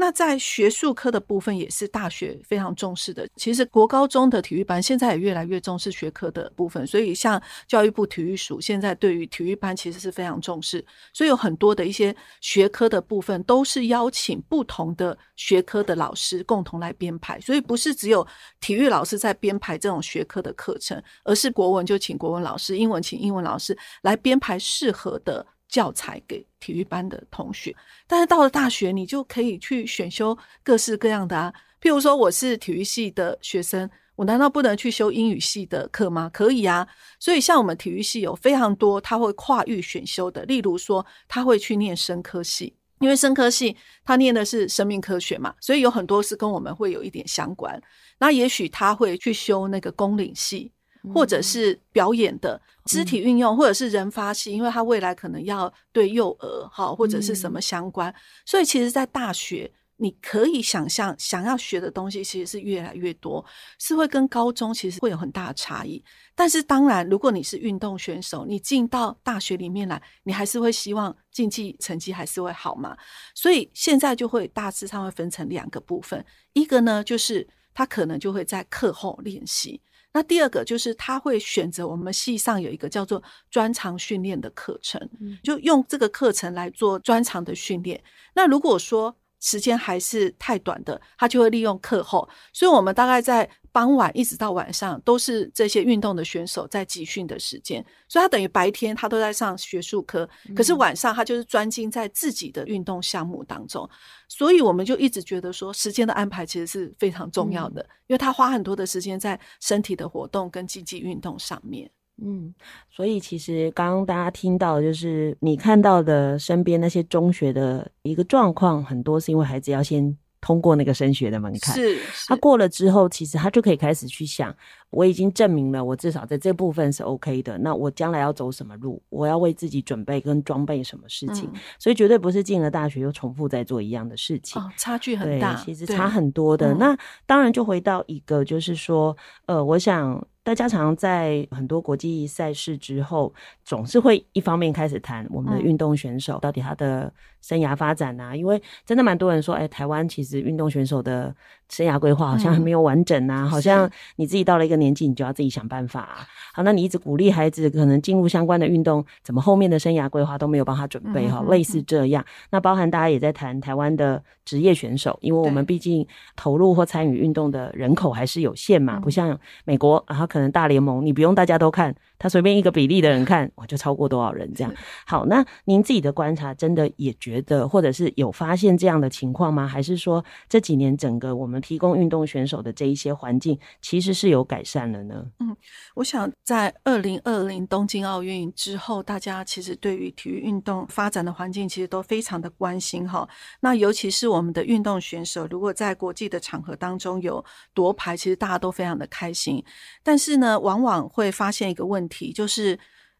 [0.00, 3.28] 那在学术科的部分也是大学非常重视的。
[3.36, 10.82] 其实国高中的体育班现在也越来越重视学科的部分，所以像教育部体育署现在对于体育班其实是非常重视，
[11.12, 18.26] 所以有很多的一些学科的部分都是邀请不同的学科的老师共同来编排，所以不是只有
[18.58, 25.46] 体育老师在编排这种学科的课程，而是国文就请国文老师，英文请英文老师来编排适合的。
[25.70, 27.74] 教材给体育班的同学，
[28.06, 31.52] 但是到了大学，你就可以去选修各式各样的啊。
[31.80, 36.28] 譬如说，我是体育系的学生，我难道不能去修英语系的课吗？
[36.34, 36.86] 可以啊。
[37.18, 47.80] 所以，像我们体育系有非常多他会跨域选修的，例如说，他会去念生科系，因为生科系他念的是生命科学嘛，所以有很多是跟我们会有一点相关。
[48.18, 50.70] 那也许他会去修那个工领系。
[51.14, 63.44] 或者是表演的肢体运用，或者是人发系，因为他未来可能要对幼儿哈或者是什么相关，所以其实，在大学你可以想象想要学的东西其实是越来越多，
[63.78, 66.02] 是会跟高中其实会有很大的差异。
[66.34, 72.96] 但是当然，如果你是运动选手，你进到大学里面来，你还是会希望竞技成绩还是会好嘛。
[73.34, 79.82] 所以现在就会大致上会分成两个部分，一个呢就是他可能就会在课后练习。
[80.12, 85.08] 那第二个就是他会选择我们系上有一个叫做专长训练的课程，
[85.42, 88.02] 就用这个课程来做专长的训练。
[88.34, 92.28] 那如果说时间还是太短的，他就会利用课后。
[92.52, 93.50] 所以我们大概在。
[93.72, 103.88] 傍晚一直到晚上都是这些运动的选手在集训的时间，所以他等于白天他都在上学术课，可是晚上他就是专精在自己的运动项目当中。
[104.26, 111.88] 所以我们就一直觉得说，时间的安排其实是非常重要的，因为他花很多的时间在身体的活动跟竞技运动上面。
[112.22, 112.54] 嗯，
[112.90, 120.16] 所以其实刚刚大家听到，就是你看到的身边那些中学的一个状况，很多是因为孩子要先。
[120.42, 121.74] 通过那个升学的门槛。
[121.74, 124.56] 是，他过了之后，其实他就可以开始去想，
[124.88, 127.58] 我已经证明了我至少在这部分是 OK 的。
[127.58, 129.02] 那我将来要走什么路？
[129.10, 131.44] 我要为自己准备跟装备什么事情？
[131.52, 134.62] 嗯、所以绝对不是进了大学又重复在做一样的事情。
[134.62, 136.72] 哦，差距很大，其实差很多的。
[136.72, 140.26] 那当然就回到一个，就是说，呃，我想。
[140.42, 151.34] 大家常在很多国际赛事之后，总是会一方面开始谈我们的运动选手到底他的生涯发展啊，因为真的蛮多人说，哎，台湾其实运动选手的
[151.68, 156.26] 生涯规划好像还没有完整啊，好像你自己到了一个年纪，你就要自己想办法啊。
[156.54, 161.44] 好，那你一直鼓励孩子可能进入相关的运动，怎么后面的生涯规划都没有帮他准备哈？
[161.50, 170.50] 类似这样，那包含大家也在谈台湾的职业选手，因为我们毕竟投入或参与运动的人口还是有限嘛，不像美国，然后可能。
[170.50, 174.74] 大联盟，你不用大家都看，他随便一个比例的人看，我就超过多少人这样。
[175.06, 179.66] 好，那您自己的观察，真的也觉得，或者是有发现这样的情况吗？
[179.66, 185.24] 还是说这几年整个我们提供运动选手的这一些环境，其实是有改善了呢？
[185.38, 185.49] 嗯，
[185.96, 193.28] 我想在二零二零东京奥运之后，大家其实对于体育运动发展的环境，其实都非常的关心哈。
[193.60, 197.44] 那尤其是我们的运动选手，如果在国际的场合当中有
[197.74, 199.62] 夺牌，其实大家都非常的开心，
[200.02, 200.30] 但是。
[200.30, 202.78] 是呢，往往会发现一个问题，就是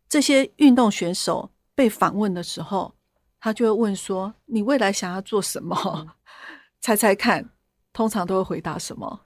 [0.09, 2.95] 这些运动选手被访问的时候，
[3.41, 6.07] 他就会问说：“你未来想要做什么？”
[6.81, 7.51] 猜猜看，
[7.93, 9.23] 通常都会回答什么？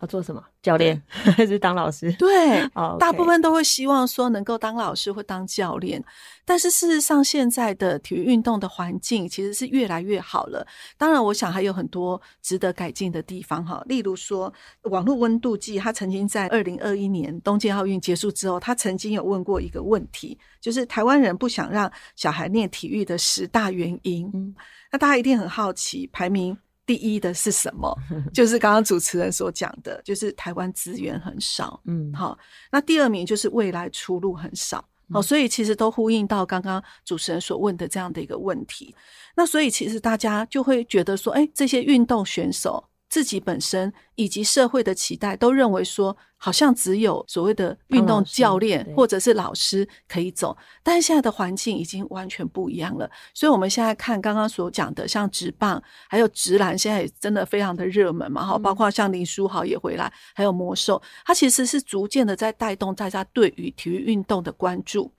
[0.00, 0.42] 要做什么？
[0.62, 2.12] 教练 还是当老师？
[2.12, 2.98] 对，oh, okay.
[2.98, 6.02] 大部分都会希望说能够当老师或当教练。
[6.44, 10.66] 但是事实上，现在的体育运动的环境其实是越来越好了。
[10.96, 13.82] 当然，我想还有很多值得改进的地方哈。
[13.86, 14.52] 例如说，
[14.84, 24.30] 网络温度计，他曾经在二零二一年东京奥运结束之后，他曾经有问过一个问题，就是台湾人不想让小孩念体育的十大原因。
[24.32, 24.54] 嗯，
[24.90, 26.56] 那大家一定很好奇，排名。
[26.88, 27.94] 第一的是什么？
[28.32, 31.78] 就是刚刚主持人所讲的，就是台湾资源很少。
[31.84, 32.38] 嗯，好，
[32.72, 34.82] 那第二名就是未来出路很少。
[35.12, 38.94] 好，所以其实都呼应到刚刚主持人所问的这样的一个问题。
[39.36, 42.82] 那所以其实大家就会觉得说，哎，这些运动选手。
[43.08, 53.10] 自己本身以及社会的期待都认为说，好像只有所谓的运动教练或者是老师可以走，但是现在的环境已经完全不一样了。
[53.32, 58.44] 所以我们现在看刚刚所讲的，像职棒还有直篮，现在也真的非常的热门嘛。
[58.44, 65.10] 哈，包括像林书豪也回来，还有魔兽，它其实是逐渐的在带动大家对于体育运动的关注。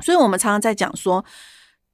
[0.00, 1.24] 所以我们常常在讲说，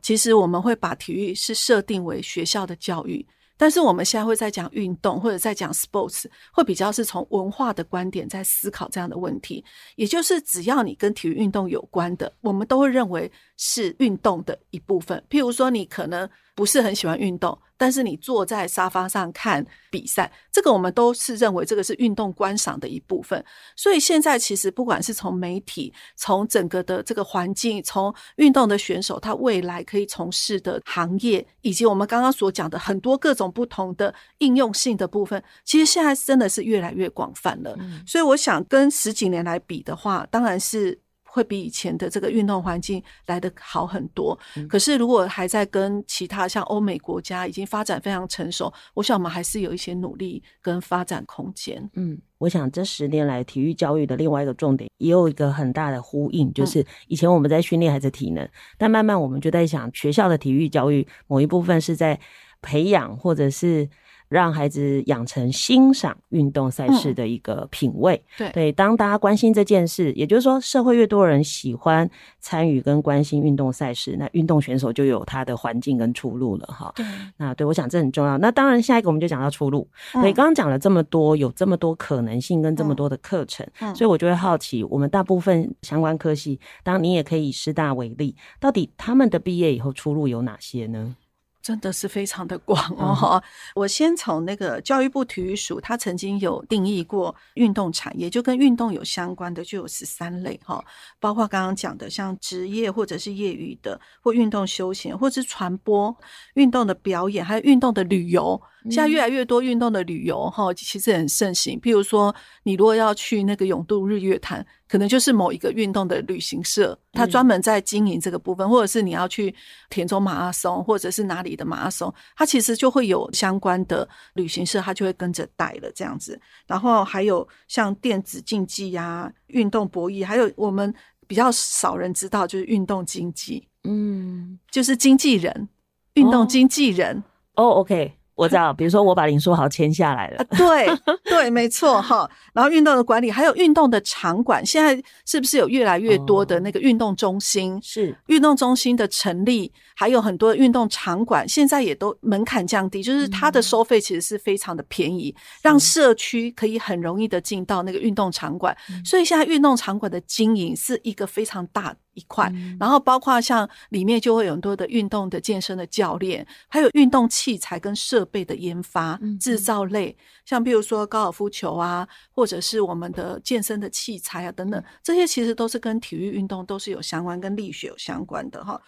[0.02, 3.26] 其实我们会把体育是设定为学校的教育。
[3.56, 9.64] 但是我们现在会在讲运动，或者在讲 sports，会比较是从文化的观点在思考这样的问题。
[9.96, 15.22] 也就是只要你跟体育运动有关的，我们都会认为是运动的一部分。
[15.30, 17.58] 譬如说，你可能不是很喜欢运动。
[17.76, 23.44] 但是你坐在沙发上看比赛，这个我们都是认为这个是运动观赏的一部分。
[23.74, 37.76] 所以现在其实不管是从媒体、从整个的这个环境、从运动的选手他未来可以从事的行业，以及我们刚刚所讲的很多各种不同的应用性的部分，其实现在真的是越来越广泛了。
[38.06, 41.01] 所以我想跟十几年来比的话，当然是。
[41.34, 44.38] 会比以前的这个运动环境来得好很多。
[44.68, 51.90] 可是，如果还在跟其他像欧美国家已经发展非常成熟，我想我们还是有一些努力跟发展空间。
[51.94, 62.20] 嗯，我想这十年来体育教育的另外一个重点也有一个很大的呼应，就是以前我们在训练孩子体能，但慢慢我们就在想，学校的体育教育某一部分是在
[62.60, 63.88] 培养或者是。
[64.32, 68.16] 让孩子养成欣赏运动赛事的一个品味。
[68.16, 72.08] 嗯、对对，当大家关心这件事，也就是说，社会越多人喜欢
[72.40, 76.90] 参与跟关心运动赛事，那运动选手就有他的环境跟出路了哈。
[76.96, 77.04] 对，
[77.36, 78.38] 那对我想这很重要。
[78.38, 79.86] 那当然，下一个我们就讲到出路。
[80.12, 91.14] 所以刚刚讲了这么多，有这么多可能性跟这么多的课程，嗯、所以我就会好奇，我们大部分相关科系，当然你也可以以师大为例，到底他们的毕业以后出路有哪些呢？
[91.62, 93.36] 真的是非常的广哦！
[93.36, 93.42] 嗯、
[93.76, 100.84] 我先从那个教育部体育署，他曾经有定义过运动产业，就跟运动有相关的就有十三类哈，
[101.20, 106.14] 包括刚刚讲的像职业或者是业余的，或运动休闲，或者是传播
[106.54, 108.60] 运动的表演，还有运动的旅游。
[108.90, 111.80] 现在越来越多运动的旅游哈，其实很盛行。
[111.80, 119.54] 譬如说，你如果要去那个永渡日月潭，可能就是某一个运动的旅行社，他专门在经营这个部分，或者是你要去
[119.88, 126.40] 田中马拉松，或者是哪里的马拉松，它其实就会有相关的旅行社，他就会跟着带了这样子。
[126.66, 130.92] 然后还有像电子竞技呀、运动博弈，还有我们
[131.26, 135.68] 比较少人知道，就是运动经济，嗯，就是经纪人，
[136.14, 137.22] 运动经纪人。
[137.54, 138.14] 哦，oh, OK。
[138.34, 140.88] 我知道，比如说我把林书豪签下来了，啊、对
[141.24, 142.28] 对，没错哈。
[142.52, 147.78] 然后运动的管理，还有运动的场馆，现在是不是有越来越多的那个运动中心？
[147.82, 158.76] 是、哦、运动中心的成立，还有很多运动场馆，现在也都门槛降低，就是它的收费其实是非常的便宜，嗯、让社区可以很容易的进到那个运动场馆。
[159.04, 178.80] 所以现在运动场馆的经营是一个非常大一块，嗯、然后包括像里面就会有很多的运动的健身的教练，还有运动器材跟设备的研发、制造类，像比如说高尔夫球啊，或者是我们的健身的器材啊等等，这些其实都是跟体育运动都是有相关，跟力学有相关的哈。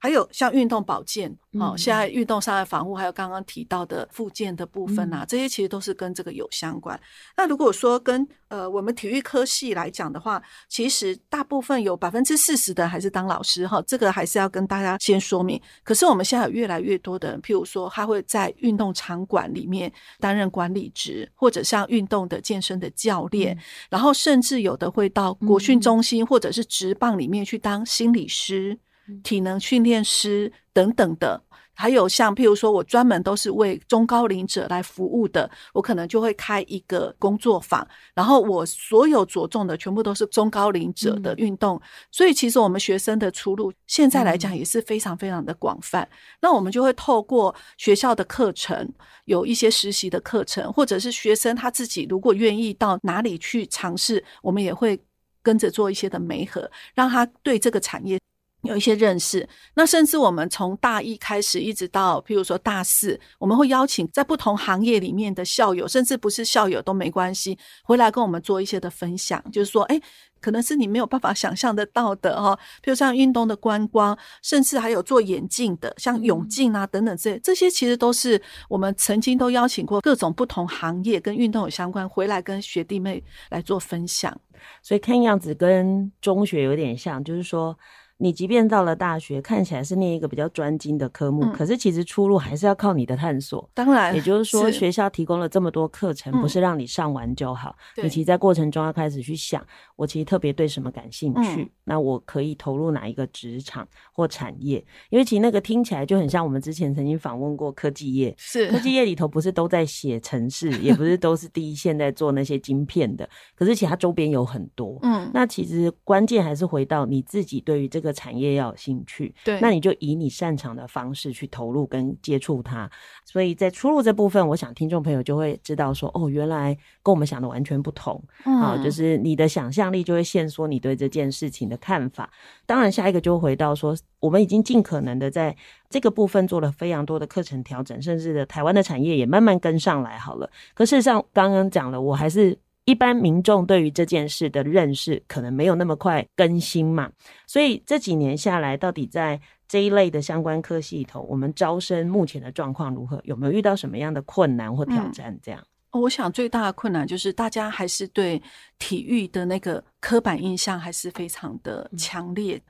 [0.00, 6.98] 还有像运动保健，哦，现在运动伤害防护，还有刚刚提到的复健的部分啊，这些其实都是跟这个有相关。
[7.36, 15.60] 那如果说跟呃我们体育科系来讲的话，其实大部分有百分之四十的还是当老师哈，这个还是要跟大家先说明。
[15.84, 23.58] 可是我们现在有越来越多的人，譬如说他会在运动场馆里面担任管理职，或者像运动的健身的教练，
[23.90, 28.78] 然后甚至有的会到国训中心或者是职棒里面去当心理师。
[29.22, 31.42] 体能训练师等等的，
[31.74, 41.80] 还有像譬如说，我专门都是为中高龄者来服务的，我可能就会开一个工作坊，然后我所有着重的全部都是中高龄者的运动，嗯、
[42.10, 46.02] 所以其实我们学生的出路现在来讲也是非常非常的广泛。
[46.02, 48.86] 嗯、那我们就会透过学校的课程，
[49.24, 55.00] 有一些实习的课程，或者是学生他自己如果愿意到哪里去尝试，我们也会
[55.42, 58.20] 跟着做一些的媒合，让他对这个产业。
[58.62, 69.98] 有一些认识，那甚至我们从大一开始一直到，譬如说大四，我们会邀请在不同行业里面的校友，甚至不是校友都没关系，回来跟我们做一些的分享，就是说，诶，
[70.40, 84.38] 可能是你没有办法想象得到的哈，譬如像运动的观光，甚至还有做眼镜的，像泳镜啊等等这，这些其实都是我们曾经都邀请过各种不同行业跟运动有相关，回来跟学弟妹来做分享。
[84.82, 87.74] 所以看样子跟中学有点像，就是说。
[88.22, 93.66] 你即便到了大学，看起来是念一个比较专精的科目，嗯、可是其实出路还是要靠你的探索。
[93.72, 97.74] 当然，也就是说，学校提供了这么多课程，不是让你上完就好。
[97.96, 99.66] 嗯、你其实在过程中要开始去想，
[99.96, 104.84] 我其实特别对什么感兴趣，嗯、那我可以投入哪一个职场或产业？
[105.08, 114.98] 因为其实那个听起来就很像我们之前曾经访问过科技业，是科技业里头不是都在写城市，也不是都是第一线在做那些晶片的，可是其他周边有很多。
[115.04, 118.09] 嗯，那其实关键还是回到你自己对于这个。
[118.12, 122.90] 产业要有兴趣，对，那你就以你擅长的方式去投入跟接触它。
[123.24, 128.22] 所以在出路这部分，我想听众朋友就会知道说，哦，原来跟我们想的完全不同。
[128.44, 132.30] 嗯，啊，就是你的想象力就会限缩你对这件事情的看法。
[132.66, 135.56] 当然，下一个就回到说，我们已经尽可能的在
[135.88, 140.50] 这个部分做了非常多的课程调整，甚至的台湾的产业也慢慢跟上来好了。
[140.74, 142.58] 可事实上，刚刚讲了，我还是。
[142.90, 147.08] 一般民众对于这件事的认识可能没有那么快更新嘛，
[147.46, 153.20] 所以这几年下来，到底在这一类的相关科系里头，我们招生目前的状况如何？
[153.22, 155.38] 有没有遇到什么样的困难或挑战？
[155.40, 158.42] 这样，嗯，我想最大的困难就是大家还是对
[158.80, 162.62] 体育的那个刻板印象还是非常的强烈，嗯，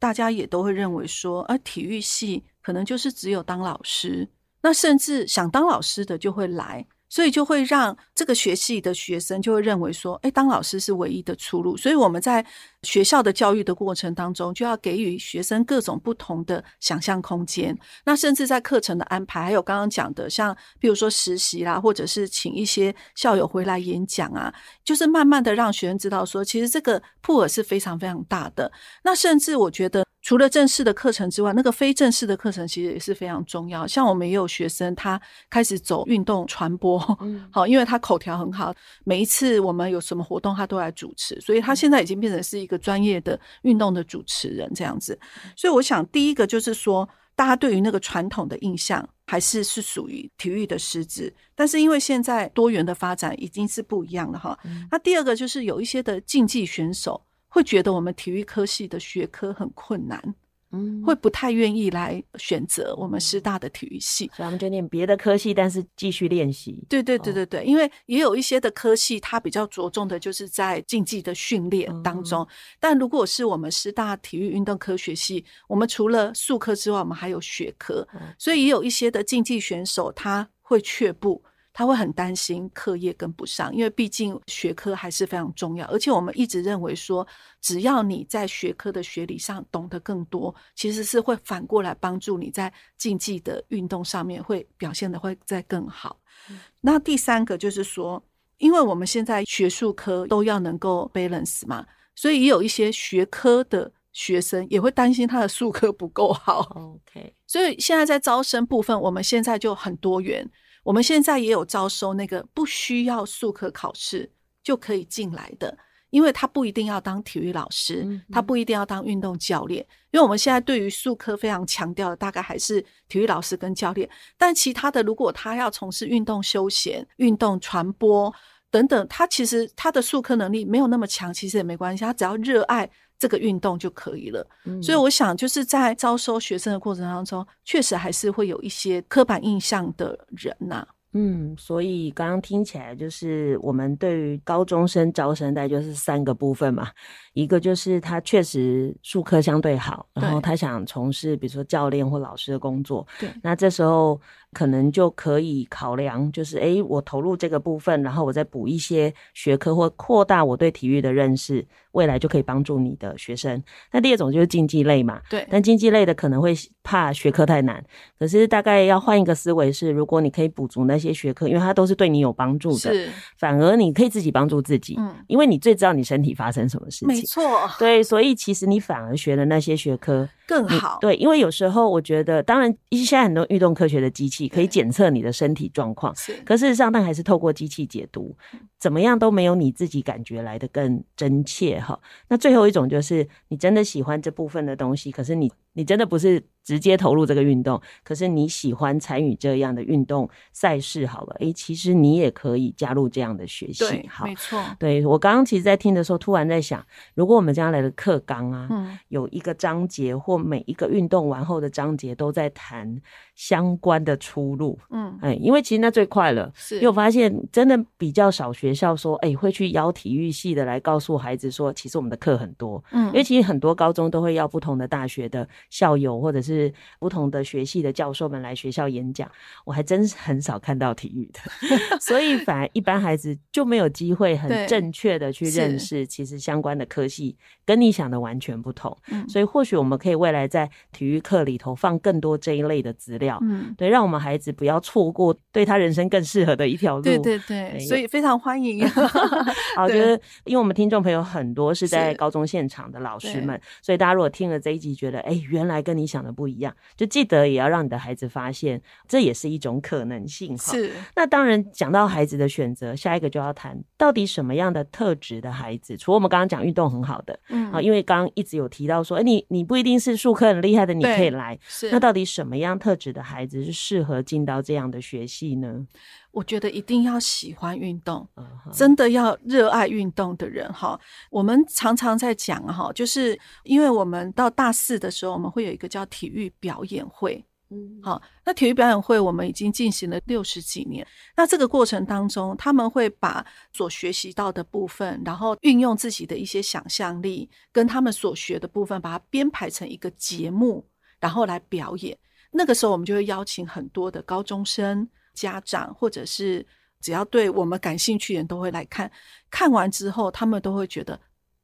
[0.00, 4.28] 大家也都会认为说，啊，体育系可能就是只有当老师，
[4.60, 6.84] 那甚至想当老师的就会来。
[7.08, 11.76] 所以就会让这个学系的学生就会认为说，哎，当老师是唯一的出路。
[11.76, 12.44] 所以我们在
[12.82, 17.76] 学校的教育的过程当中，就要给予学生各种不同的想象空间。
[18.04, 24.52] 那甚至在课程的安排，还有刚刚讲的，像比如说实习啦，或者是请一些校友回来演讲啊，
[24.84, 28.70] 就是慢慢的让学生知道说，其实这个铺尔是非常非常大的。
[29.02, 30.04] 那甚至我觉得。
[30.28, 33.86] 除了正式的课程之外，那个非正式的课程其实也是非常重要。
[33.86, 35.18] 像我们也有学生，他
[35.48, 36.98] 开始走运动传播，
[37.50, 38.70] 好，因为他口条很好，
[39.04, 45.18] 每一次我们有什么活动，他都来主持，所以他现在已经变成是一个专业的运动的主持人这样子。
[45.56, 54.58] 所以我想，第一个就是说，大家对于那个传统的印象还是是属于体育的师资，但是因为现在多元的发展已经是不一样了哈。
[54.90, 57.24] 那第二个就是有一些的竞技选手。
[57.48, 60.22] 会觉得我们体育科系的学科很困难，
[60.70, 66.84] 嗯，会不太愿意来选择我们师大的体育系，所以他们就念别的科系，但是继续练习。
[66.90, 72.42] 对对对对对，哦、因为也有一些的科系，它比较着重的就是在竞技的训练当中。
[72.42, 81.42] 嗯、但如果是我们师大体育运动科学系，我们除了术科之外，我们还有学科，嗯、所以也有一些的竞技选手他会却步。
[81.78, 85.86] 他会很担心课业跟不上，因为毕竟学科还是非常重要。
[85.86, 87.24] 而且我们一直认为说，
[87.60, 96.18] 只要你在学科的学理上懂得更多，其实是会反过来帮助你在竞技的运动上面会表现的会再更好。
[96.50, 96.58] 嗯。
[96.80, 98.20] 那第三个就是说，
[98.56, 103.92] 因为我们现在学术科都要能够 balance 嘛，所以也有一些学科的。
[104.10, 107.32] 学生也会担心他的数科不够好，OK。
[107.46, 110.50] 所以现在在招生部分，我们现在就很多元。
[110.88, 114.30] 我们现在也有招收那个不需要术科考试
[114.62, 115.76] 就可以进来的，
[116.08, 119.86] 因为他不一定要当体育老师，他不一定要当运动教练。
[120.12, 124.08] 因为我们现在对于术科非常强调的，大概还是体育老师跟教练。
[124.38, 128.34] 但其他的，如果他要从事运动休闲、运动传播
[128.70, 132.90] 等等，他其实他的术科能力没有那么强，其实也没关系，他只要热爱。
[133.18, 140.88] 这个运动就可以了，嗯，所以我想就是在招收学生的过程当中，确实还是会有一些刻板印象的人呐，啊。
[141.14, 146.90] 嗯，所以刚刚听起来就是我们对于高中生招生，大概就是三个部分嘛。
[147.32, 154.20] 一个就是他确实术科相对好，然后他想从事比如说教练或老师的工作，对，那这时候
[154.52, 163.62] 可能就可以考量，就是诶，我投入这个部分，然后我再补一些学科或扩大我对体育的认识，未来就可以帮助你的学生。
[163.92, 167.84] 那第二种就是竞技类嘛，对，但竞技类的可能会怕学科太难，
[168.18, 177.08] 可是大概要换一个思维是，如果你可以补足那些学科，因为它都是对你有帮助的，是，反而你可以自己帮助自己，嗯，因为你最知道你身体发生什么事情。
[177.08, 180.98] 没错，对，所以其实你反而学的那些学科更好。
[181.00, 186.34] 对，因为有时候我觉得，当然，现在很多运动科学的机器可以检测你的身体状况，是。
[186.44, 188.36] 可事实上，但还是透过机器解读，
[188.78, 191.98] 怎么样都没有你自己感觉来的更真切哈。
[192.28, 195.50] 那最后一种就是，你真的喜欢这部分的东西，可是你。
[195.74, 204.60] 你真的不是直接投入这个运动，可是你喜欢参与这样的运动赛事，好了，诶，其实你也可以加入这样的学习，对，好，没错。
[204.76, 213.00] 对，我刚刚其实，在听的时候，突然在想，如果我们将来的课纲啊，嗯，有一个章节或每一个运动完后的章节都在谈
[213.36, 225.48] 相关的出路，嗯，哎，因为其实那最快了，是，因为我发现真的比较少学校说，哎，会去邀体育系的来告诉孩子说，其实我们的课很多，嗯，因为其实很多高中都会邀不同的大学的。
[225.70, 229.30] 校友或者是不同的学系的教授们来学校演讲，
[229.64, 231.40] 我还真是很少看到体育的，
[232.00, 238.96] 所以反而一般孩子就没有机会很正确的去认识，其实相关的科系跟你想的完全不同。
[239.28, 247.02] 所以或许我们可以未来在体育课里头放更多这一类的资料，嗯，对，让我们孩子不要错过对他人生更适合的一条路。
[247.02, 248.57] 对对对，所以非常欢迎。
[249.76, 260.72] 好，我觉得因为我们听众朋友很多是在高中现场的老师们，所以大家如果听了这一集，觉得哎、欸原来跟你想的不一样，就记得也要让你的孩子发现，这也是一种可能性哈。
[260.72, 260.92] 是。
[261.16, 271.58] 那当然讲到孩子的选择，下一个就要谈到底什么样的特质的孩子，除了我们刚刚讲运动很好的，嗯，啊，因为刚刚一直有提到说，哎、欸，你你不一定是数科很厉害的，你可以来。
[271.62, 271.90] 是。
[271.90, 275.86] 那到底什么样特质的孩子是适合进到这样的学系呢？
[276.30, 278.28] 我觉得一定要喜欢运动，
[278.72, 280.98] 真的要热爱运动的人哈。
[281.30, 291.04] 我们常常在讲哈，就是因为我们到大四的时候，我们会有一个叫体育表演会，嗯，好，那体育表演会我们已经进行了六十几年。
[291.36, 300.86] 那这个过程当中，他们会把所学习到的部分，然后运用自己的一些想象力，跟他们所学的部分，把它编排成一个节目，
[301.18, 302.16] 然后来表演。
[302.52, 305.08] 那个时候，我们就会邀请很多的高中生。
[305.38, 306.66] 家长或者是
[307.00, 309.10] 只要对我们感兴趣的人都会来看，
[309.50, 311.18] 看完之后他们都会觉得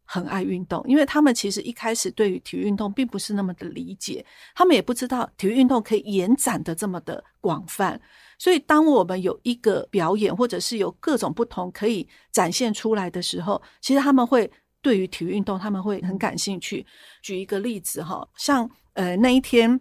[0.05, 8.01] 很爱运动，因为他们其实一开始对于体育运动并不是那么的理解，他们也不知道体育运动可以延展的这么的广泛，
[8.39, 14.49] 所以当我们有一个表演或者是有各种不同可以展现出来的时候，其实他们会
[14.81, 16.87] 对于体育运动他们会很感兴趣。
[17.23, 19.81] 举一个例子哈，像呃那一天。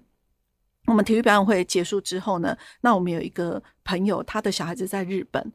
[0.85, 5.51] 我们体育表演会结束之后呢，那我们有一个朋友，他的小孩子在日本，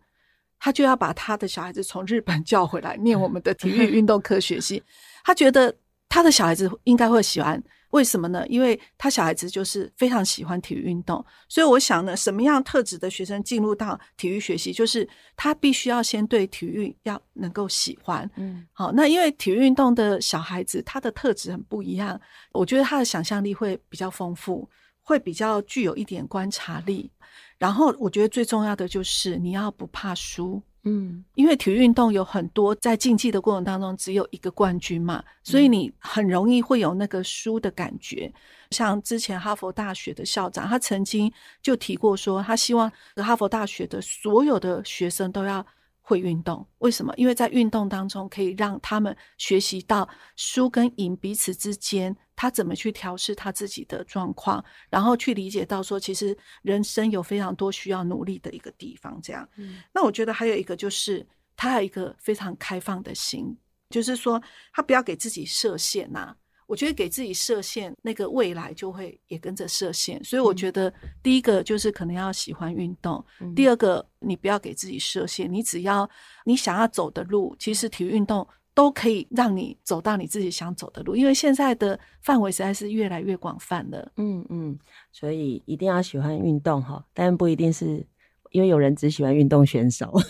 [0.58, 4.82] 他就要把他的小孩子从日本 叫回来念我们的体育运动科学系。
[5.24, 5.74] 他觉得
[6.08, 8.42] 他的小孩子应该会喜欢，为什么呢？
[8.48, 15.06] 因为他小孩子就是非常喜欢体育运动，所以我想呢，什么样特质的学生进入到体育学习，就是
[15.36, 18.28] 他必须要先对体育要能够喜欢。
[18.36, 22.18] 嗯，好，那因为体育运动的小孩子他的特质很不一样，
[22.52, 24.66] 我觉得他的想象力会比较丰富。
[25.08, 27.10] 会比较具有一点观察力，
[27.56, 38.30] 然后我觉得最重要的就是你要不怕输，嗯，因为体育运动有很多在竞技的过程当中只有一个冠军嘛，所以你很容易会有那个输的感觉。
[38.70, 41.32] 像之前哈佛大学的校长，他曾经
[41.62, 45.64] 就提过说，他希望哈佛大学的所有的学生都要
[46.02, 46.66] 会运动。
[46.80, 47.14] 为什么？
[47.16, 50.06] 因为在运动当中可以让他们学习到
[50.36, 59.20] 输跟赢彼此之间，他怎么去调试他自己的状况，然后去理解到说，其实人生有非常多需要努力的一个地方。
[59.20, 61.26] 这样，嗯，那我觉得还有一个就是，
[61.56, 63.58] 他有一个非常开放的心，
[63.90, 64.40] 就是说
[64.72, 66.32] 他不要给自己设限呐。
[66.68, 70.22] 我觉得给自己设限，那个未来就会也跟着设限。
[70.22, 76.08] 所以我觉得第一个就是可能要喜欢运动，嗯、第二个你不要给自己设限，你只要
[76.44, 78.46] 你想要走的路，其实体育运动
[78.78, 84.12] 都可以让你走到你自己想走的路，因为现在的范围实在是越来越广泛了。
[84.18, 84.78] 嗯嗯，
[85.10, 88.06] 所以一定要喜欢运动哈，但不一定是
[88.52, 90.12] 因为有人只喜欢运动选手。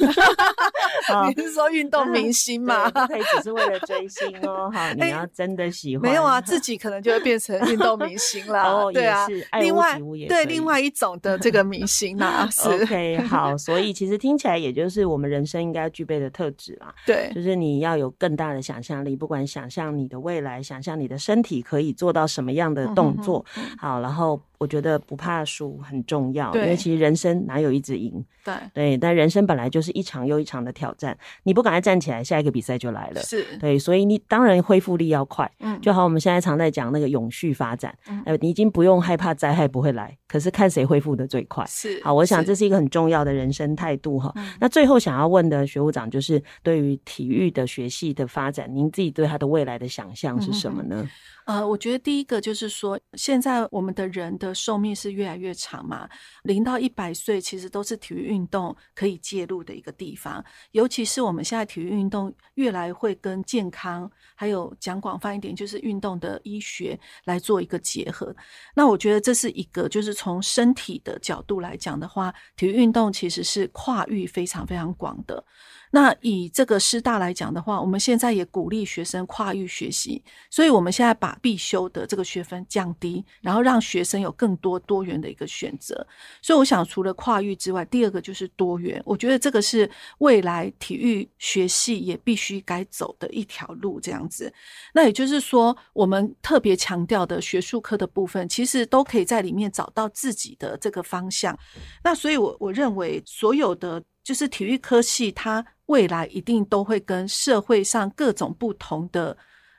[1.34, 2.90] 你是说运动明星吗？
[2.90, 4.70] 不可以只是为了追星哦。
[4.72, 6.10] 好， 你要真的喜欢。
[6.10, 8.62] 没有啊，自己可能就会变成运动明星了。
[8.62, 12.48] 哦，对啊，是另外对另外一种的这个明星呢。
[12.50, 16.94] 是 OK，好，所以其实听起来也就是我们人生应该具备的特质啦。
[17.06, 23.44] 对，就是你要有更大的想象力，不管想象你的未来，想象你的身体可以做到什么样的动作。
[23.78, 24.40] 好，然后。
[24.58, 28.12] 我觉得不怕输很重要，因为其实人生哪有一直赢？
[28.44, 33.20] 对对，但人生本来就是一场又一场的挑战，你不赶快站起来，下一个比赛就来了。
[33.22, 35.50] 是对，所以你当然恢复力要快。
[35.60, 41.64] 嗯，就好，我们现在常在讲那个永续发展，呃，你已经不用害怕灾害不会来，可是看谁恢复的最快。
[41.66, 44.32] 是好，我想这是一个很重要的人生态度哈。
[44.60, 51.08] 那最后想要问的学务长就是，对于体育的学系的发展，您自己对他的未来的想象是什么呢？
[51.48, 56.06] 呃，我觉得第一个就是说，现在我们的人的寿命是越来越长嘛，
[56.42, 68.36] 零到一百岁其实都是体育运动可以介入的一个地方，尤其是我们现在体育运动越来会跟健康，还有讲广泛一点，就是运动的医学来做一个结合。
[68.74, 75.42] 那我觉得这是一个，就是从身体的角度来讲的话，体育运动其实是跨域非常非常广的。
[75.90, 86.06] 那以这个师大来讲的话，我们现在也鼓励学生跨域学习，所以我们现在把必修的这个学分降低，然后让学生有更多多元的一个选择。
[86.42, 89.02] 所以我想，除了跨域之外，第二个就是多元。
[89.04, 94.52] 我觉得这个是未来体育学系也必须该走的一条路，这样子。
[94.92, 101.58] 那也就是说，我们特别强调的学术科的部分，其实都可以在里面找到自己的这个方向。
[102.04, 104.02] 那所以我，我认为所有的。
[104.28, 109.34] 就是体育科系，它未来一定都会跟社会上各种不同的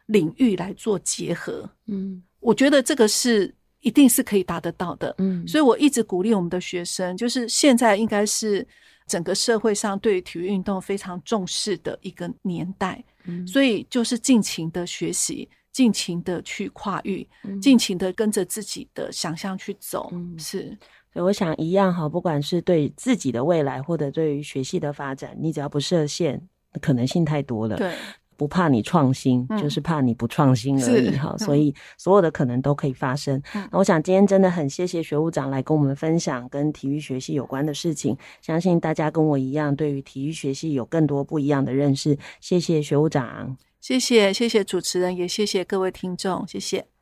[0.08, 1.70] 领域来做结合。
[1.86, 5.14] 嗯，我觉得这个是一定是可以达得到的。
[5.20, 8.68] 嗯，所以我一直鼓励我们的学生，就是现在应该是
[9.06, 13.04] 整个社会上对于体育运动非常重视的一个年代。
[13.26, 17.30] 嗯，所以就是尽情的学习，尽情的去跨域，
[17.62, 20.10] 尽情的跟着自己的想象去走。
[20.12, 20.76] 嗯，是。
[21.12, 26.42] 所以我想一样哈，不管是对自己的未来，或者对于学系的发展，你只要不设限，
[26.82, 27.78] 可能性太多了。
[27.78, 27.94] 对，
[28.38, 31.36] 不怕你创新，嗯、就是怕你不创新而已哈。
[31.40, 33.42] 所以所有的可能都可以发生。
[33.56, 42.18] 嗯、那我想今天真的很谢谢学务长来跟我们分享跟体育学系有关的事情，相信大家跟我一样，对于体育学系有更多不一样的认识。
[42.40, 46.99] 谢谢学务长，谢谢谢谢主持人，也谢谢各位听众，谢谢。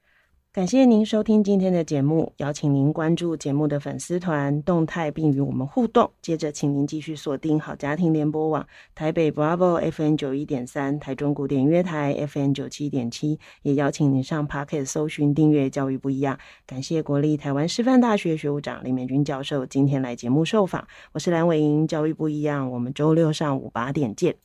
[0.57, 6.09] 感谢您收听今天的节目，邀请您关注节目的粉丝团动态，并与我们互动。
[6.19, 16.39] 接着，请您继续锁定好家庭联播网台北 Bravo FM 九一点三、台中古典音乐台 FM 九七点七，也邀请您上 Pocket 搜寻订阅教育不一样。
[16.65, 20.87] 感谢国立台湾师范大学学务长林美君教授今天来节目受访。
[21.11, 24.35] 我是蓝伟莹，教育不一样，我们周六上午八点见。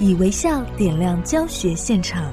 [0.00, 2.32] 以微笑点亮教学现场。